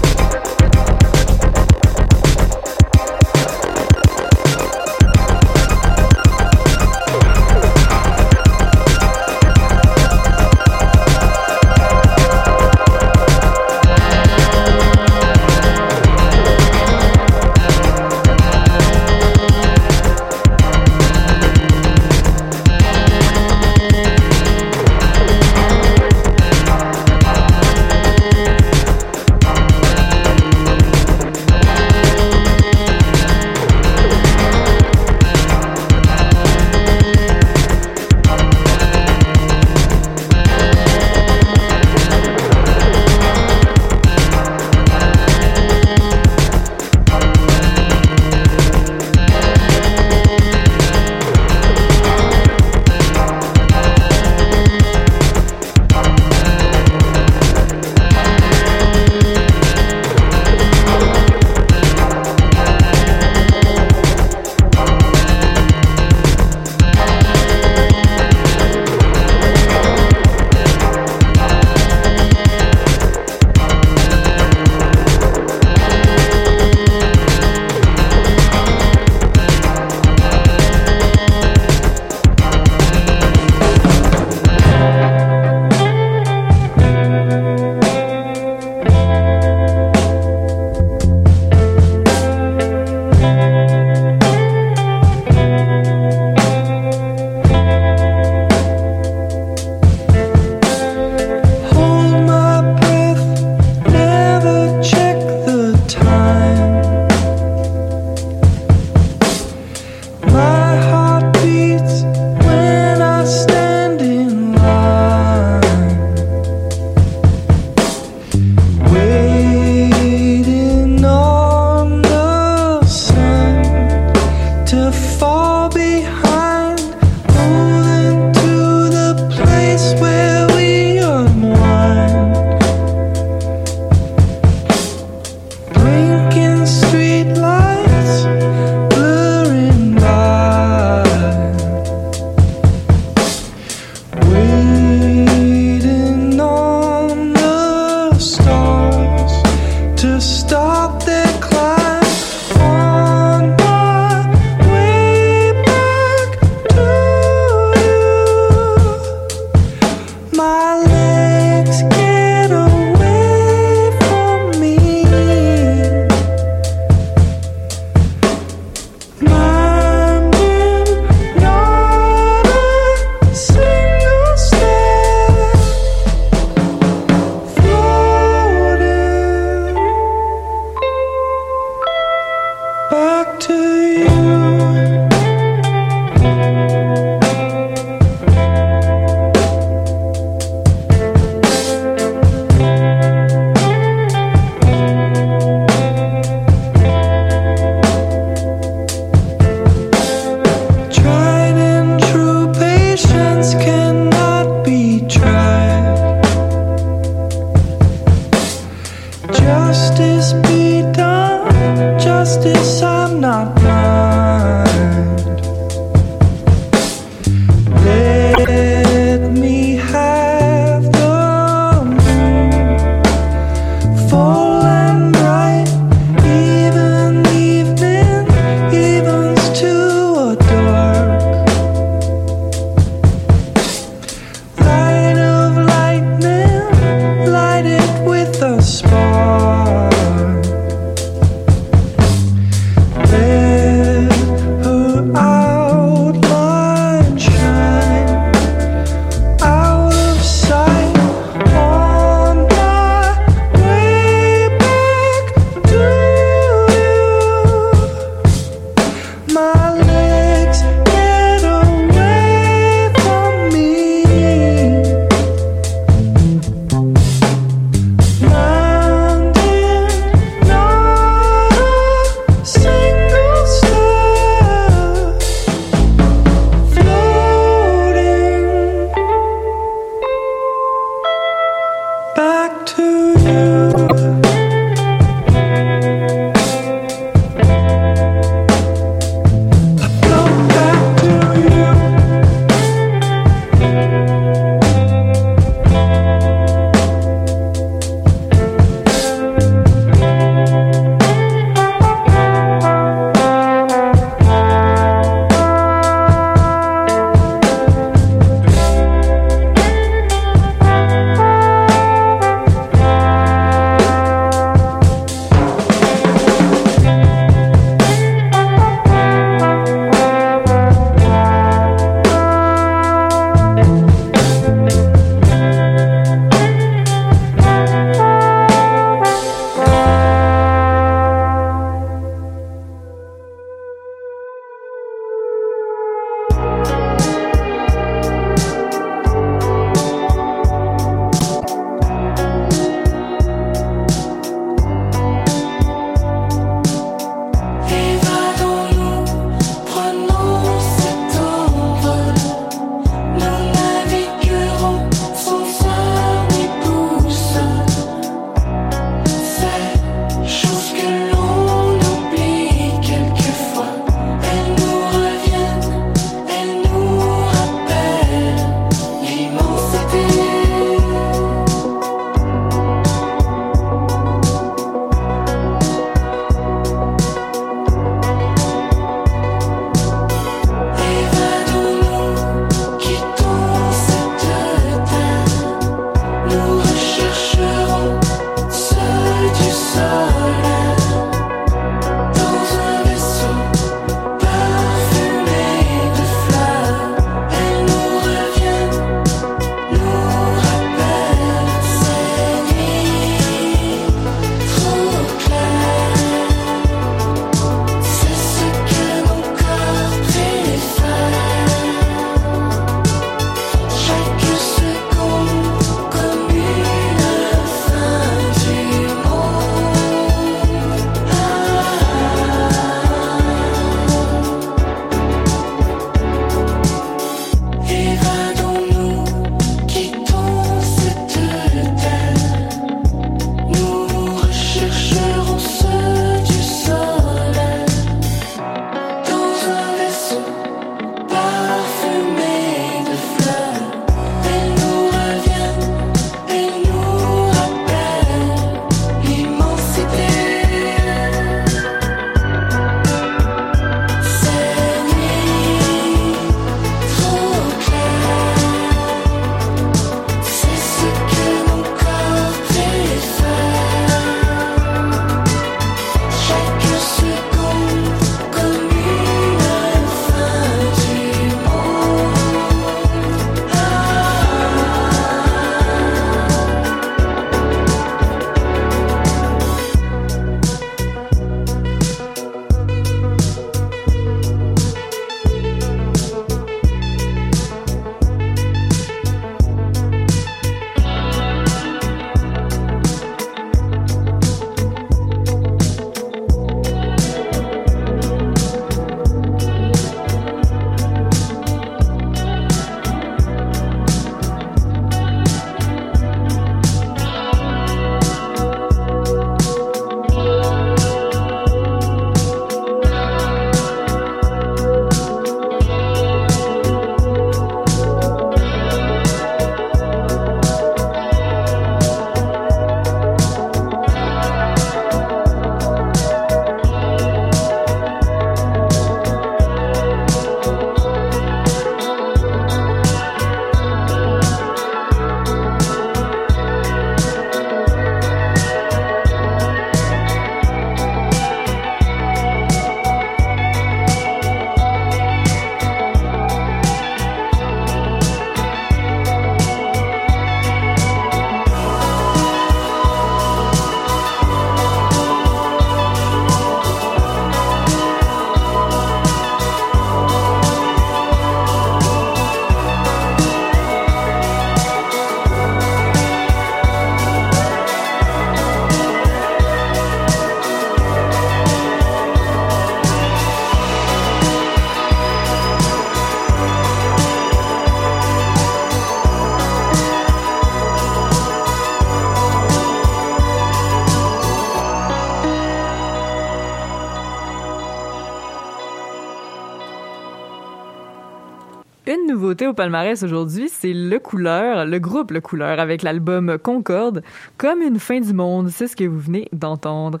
Une 591.94 592.06
nouveauté 592.08 592.46
au 592.46 592.54
palmarès 592.54 593.02
aujourd'hui, 593.02 593.48
c'est 593.48 593.72
Le 593.72 593.98
Couleur, 593.98 594.66
le 594.66 594.78
groupe 594.78 595.10
Le 595.10 595.20
Couleur, 595.20 595.60
avec 595.60 595.82
l'album 595.82 596.38
Concorde, 596.38 597.02
comme 597.36 597.62
une 597.62 597.78
fin 597.78 598.00
du 598.00 598.12
monde. 598.12 598.48
C'est 598.48 598.66
ce 598.66 598.76
que 598.76 598.84
vous 598.84 598.98
venez 598.98 599.28
d'entendre. 599.32 600.00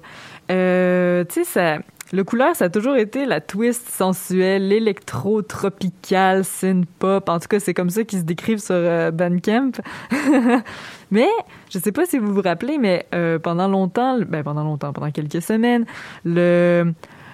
Euh, 0.50 1.24
tu 1.24 1.44
sais. 1.44 1.80
Le 2.12 2.22
couleur, 2.22 2.54
ça 2.54 2.66
a 2.66 2.68
toujours 2.68 2.96
été 2.96 3.26
la 3.26 3.40
twist 3.40 3.88
sensuelle, 3.88 4.68
l'électro-tropical, 4.68 6.44
synth-pop. 6.44 7.28
En 7.28 7.40
tout 7.40 7.48
cas, 7.48 7.58
c'est 7.58 7.74
comme 7.74 7.90
ça 7.90 8.04
qu'ils 8.04 8.20
se 8.20 8.24
décrivent 8.24 8.60
sur 8.60 8.74
euh, 8.76 9.10
Bandcamp. 9.10 9.72
mais, 11.10 11.28
je 11.70 11.78
sais 11.78 11.92
pas 11.92 12.06
si 12.06 12.18
vous 12.18 12.32
vous 12.32 12.42
rappelez, 12.42 12.78
mais 12.78 13.06
euh, 13.14 13.38
pendant 13.38 13.68
longtemps, 13.68 14.20
ben 14.20 14.44
pendant 14.44 14.62
longtemps, 14.62 14.92
pendant 14.92 15.10
quelques 15.10 15.42
semaines, 15.42 15.86
le 16.24 16.92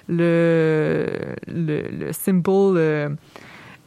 le 0.08 1.06
le, 1.46 1.82
le 1.90 2.12
simple 2.12 2.48
euh, 2.48 3.11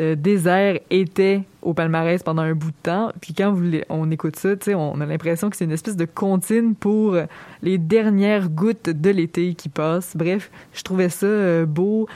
euh, 0.01 0.15
désert 0.15 0.79
était 0.89 1.43
au 1.61 1.73
palmarès 1.73 2.21
pendant 2.23 2.41
un 2.41 2.53
bout 2.53 2.71
de 2.71 2.75
temps. 2.83 3.11
Puis 3.21 3.33
quand 3.33 3.55
on 3.89 4.11
écoute 4.11 4.35
ça, 4.37 4.49
on 4.75 4.99
a 5.01 5.05
l'impression 5.05 5.49
que 5.49 5.57
c'est 5.57 5.65
une 5.65 5.71
espèce 5.71 5.95
de 5.95 6.05
comptine 6.05 6.75
pour 6.75 7.17
les 7.61 7.77
dernières 7.77 8.49
gouttes 8.49 8.89
de 8.89 9.09
l'été 9.09 9.53
qui 9.53 9.69
passent. 9.69 10.15
Bref, 10.15 10.51
je 10.73 10.83
trouvais 10.83 11.09
ça 11.09 11.25
euh, 11.25 11.65
beau. 11.65 12.07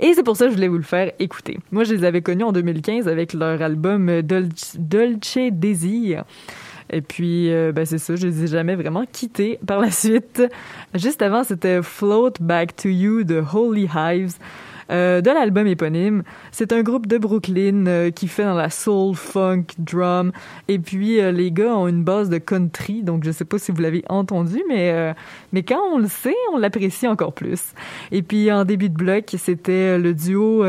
Et 0.00 0.14
c'est 0.14 0.22
pour 0.22 0.36
ça 0.36 0.44
que 0.44 0.50
je 0.50 0.56
voulais 0.56 0.68
vous 0.68 0.76
le 0.76 0.82
faire 0.82 1.12
écouter. 1.18 1.58
Moi, 1.72 1.84
je 1.84 1.92
les 1.92 2.04
avais 2.04 2.22
connus 2.22 2.44
en 2.44 2.52
2015 2.52 3.08
avec 3.08 3.32
leur 3.32 3.60
album 3.60 4.22
Dolce, 4.22 4.76
Dolce 4.78 5.38
Désir. 5.50 6.24
Et 6.90 7.02
puis, 7.02 7.52
euh, 7.52 7.72
ben 7.72 7.84
c'est 7.84 7.98
ça, 7.98 8.16
je 8.16 8.26
les 8.26 8.44
ai 8.44 8.46
jamais 8.46 8.74
vraiment 8.74 9.04
quittés 9.10 9.58
par 9.66 9.80
la 9.80 9.90
suite. 9.90 10.42
Juste 10.94 11.20
avant, 11.20 11.44
c'était 11.44 11.82
Float 11.82 12.34
Back 12.40 12.76
to 12.76 12.88
You 12.88 13.24
de 13.24 13.42
Holy 13.52 13.88
Hives. 13.94 14.36
Euh, 14.90 15.20
de 15.20 15.30
l'album 15.30 15.66
éponyme. 15.66 16.22
C'est 16.50 16.72
un 16.72 16.82
groupe 16.82 17.06
de 17.06 17.18
Brooklyn 17.18 17.86
euh, 17.86 18.10
qui 18.10 18.26
fait 18.26 18.44
dans 18.44 18.54
la 18.54 18.70
soul, 18.70 19.14
funk, 19.14 19.64
drum. 19.76 20.32
Et 20.66 20.78
puis 20.78 21.20
euh, 21.20 21.30
les 21.30 21.52
gars 21.52 21.74
ont 21.76 21.88
une 21.88 22.04
base 22.04 22.30
de 22.30 22.38
country, 22.38 23.02
donc 23.02 23.22
je 23.22 23.30
sais 23.30 23.44
pas 23.44 23.58
si 23.58 23.70
vous 23.70 23.82
l'avez 23.82 24.02
entendu, 24.08 24.62
mais 24.66 25.14
mais 25.52 25.62
quand 25.62 25.80
on 25.92 25.98
le 25.98 26.08
sait, 26.08 26.34
on 26.54 26.58
l'apprécie 26.58 27.06
encore 27.06 27.34
plus. 27.34 27.74
Et 28.12 28.22
puis 28.22 28.50
en 28.50 28.64
début 28.64 28.88
de 28.88 28.94
bloc, 28.94 29.34
c'était 29.36 29.98
le 29.98 30.14
duo 30.14 30.64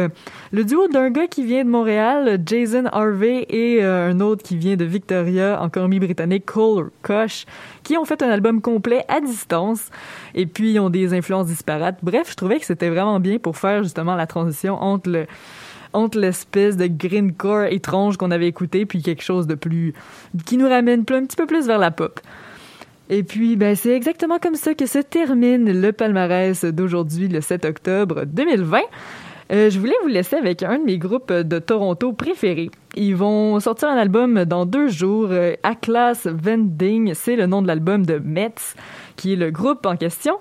le 0.52 0.64
duo 0.64 0.88
d'un 0.90 1.12
gars 1.12 1.28
qui 1.28 1.46
vient 1.46 1.64
de 1.64 1.70
Montréal, 1.70 2.42
Jason 2.46 2.86
Harvey, 2.92 3.46
et 3.50 3.84
un 3.84 4.20
autre 4.20 4.44
qui 4.44 4.58
vient 4.58 4.76
de 4.76 4.86
Victoria, 4.86 5.62
en 5.62 5.70
Colombie-Britannique, 5.70 6.46
Cole 6.46 6.92
Koch, 7.02 7.46
qui 7.84 7.98
ont 7.98 8.06
fait 8.06 8.22
un 8.22 8.30
album 8.30 8.62
complet 8.62 9.04
à 9.08 9.22
distance 9.22 9.90
et 10.36 10.46
puis 10.46 10.80
ont 10.80 10.90
des 10.90 11.14
influences 11.14 11.48
disparates. 11.48 12.00
Bref, 12.04 12.32
je 12.32 12.36
trouvais 12.36 12.60
que 12.60 12.66
c'était 12.66 12.90
vraiment 12.90 13.20
bien 13.20 13.38
pour 13.38 13.58
faire 13.58 13.84
justement 13.84 14.16
la 14.16 14.28
transition 14.28 14.76
entre 14.82 15.26
entre 15.92 16.20
l'espèce 16.20 16.78
de 16.78 16.86
greencore 16.86 17.66
étrange 17.66 18.18
qu'on 18.18 18.30
avait 18.30 18.48
écouté 18.48 18.86
puis 18.86 19.02
quelque 19.02 19.24
chose 19.24 19.48
de 19.48 19.56
plus 19.56 19.94
qui 20.46 20.58
nous 20.58 20.70
ramène 20.70 21.02
un 21.02 21.26
petit 21.26 21.36
peu 21.36 21.48
plus 21.48 21.66
vers 21.66 21.80
la 21.80 21.90
pop. 21.90 22.20
Et 23.12 23.24
puis, 23.24 23.56
ben, 23.56 23.76
c'est 23.76 23.96
exactement 23.96 24.38
comme 24.38 24.54
ça 24.54 24.76
que 24.76 24.86
se 24.86 25.00
termine 25.00 25.82
le 25.82 25.92
palmarès 25.92 26.64
d'aujourd'hui, 26.64 27.28
le 27.28 27.42
7 27.42 27.66
octobre 27.66 28.24
2020. 28.26 28.82
Euh, 29.52 29.72
je 29.72 29.80
voulais 29.80 29.96
vous 30.04 30.10
laisser 30.10 30.36
avec 30.36 30.62
un 30.62 30.78
de 30.78 30.84
mes 30.84 31.00
groupes 31.00 31.34
de 31.34 31.60
Toronto 31.60 32.14
préférés. 32.14 32.70
Ils 32.96 33.16
vont 33.16 33.60
sortir 33.60 33.90
un 33.90 33.98
album 33.98 34.46
dans 34.46 34.66
deux 34.66 34.90
jours. 34.90 35.30
Euh, 35.32 35.56
Atlas 35.64 36.28
Vending, 36.28 37.14
c'est 37.16 37.36
le 37.36 37.48
nom 37.48 37.64
de 37.64 37.68
l'album 37.68 38.06
de 38.06 38.20
Metz, 38.20 38.76
qui 39.16 39.34
est 39.34 39.36
le 39.36 39.50
groupe 39.50 39.88
en 39.88 39.96
question. 39.96 40.38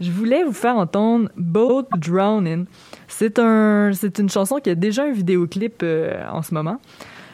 Je 0.00 0.10
voulais 0.10 0.44
vous 0.44 0.52
faire 0.52 0.76
entendre 0.76 1.30
Boat 1.36 1.86
Drowning. 1.96 2.66
C'est 3.08 3.38
un, 3.38 3.92
une 4.18 4.30
chanson 4.30 4.56
qui 4.56 4.70
a 4.70 4.74
déjà 4.74 5.04
un 5.04 5.12
vidéoclip 5.12 5.82
euh, 5.82 6.22
en 6.30 6.42
ce 6.42 6.52
moment. 6.52 6.78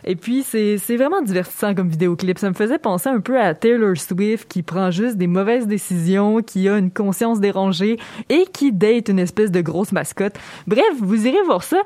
Et 0.08 0.14
puis, 0.14 0.44
c'est 0.44 0.96
vraiment 0.96 1.20
divertissant 1.20 1.74
comme 1.74 1.88
vidéoclip. 1.88 2.38
Ça 2.38 2.48
me 2.48 2.54
faisait 2.54 2.78
penser 2.78 3.08
un 3.08 3.20
peu 3.20 3.40
à 3.40 3.54
Taylor 3.54 3.96
Swift 3.96 4.48
qui 4.48 4.62
prend 4.62 4.92
juste 4.92 5.16
des 5.16 5.26
mauvaises 5.26 5.66
décisions, 5.66 6.42
qui 6.42 6.68
a 6.68 6.78
une 6.78 6.92
conscience 6.92 7.40
dérangée 7.40 7.98
et 8.28 8.44
qui 8.52 8.72
date 8.72 9.08
une 9.08 9.18
espèce 9.18 9.50
de 9.50 9.60
grosse 9.60 9.90
mascotte. 9.90 10.34
Bref, 10.68 10.84
vous 11.00 11.26
irez 11.26 11.42
voir 11.44 11.64
ça. 11.64 11.82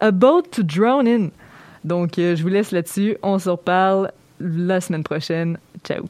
About 0.00 0.42
to 0.50 0.62
Drown 0.64 1.06
In. 1.06 1.28
Donc, 1.84 2.18
euh, 2.18 2.34
je 2.34 2.42
vous 2.42 2.48
laisse 2.48 2.72
là-dessus. 2.72 3.16
On 3.22 3.38
se 3.38 3.48
reparle 3.48 4.10
la 4.40 4.80
semaine 4.80 5.04
prochaine. 5.04 5.56
Ciao. 5.84 6.04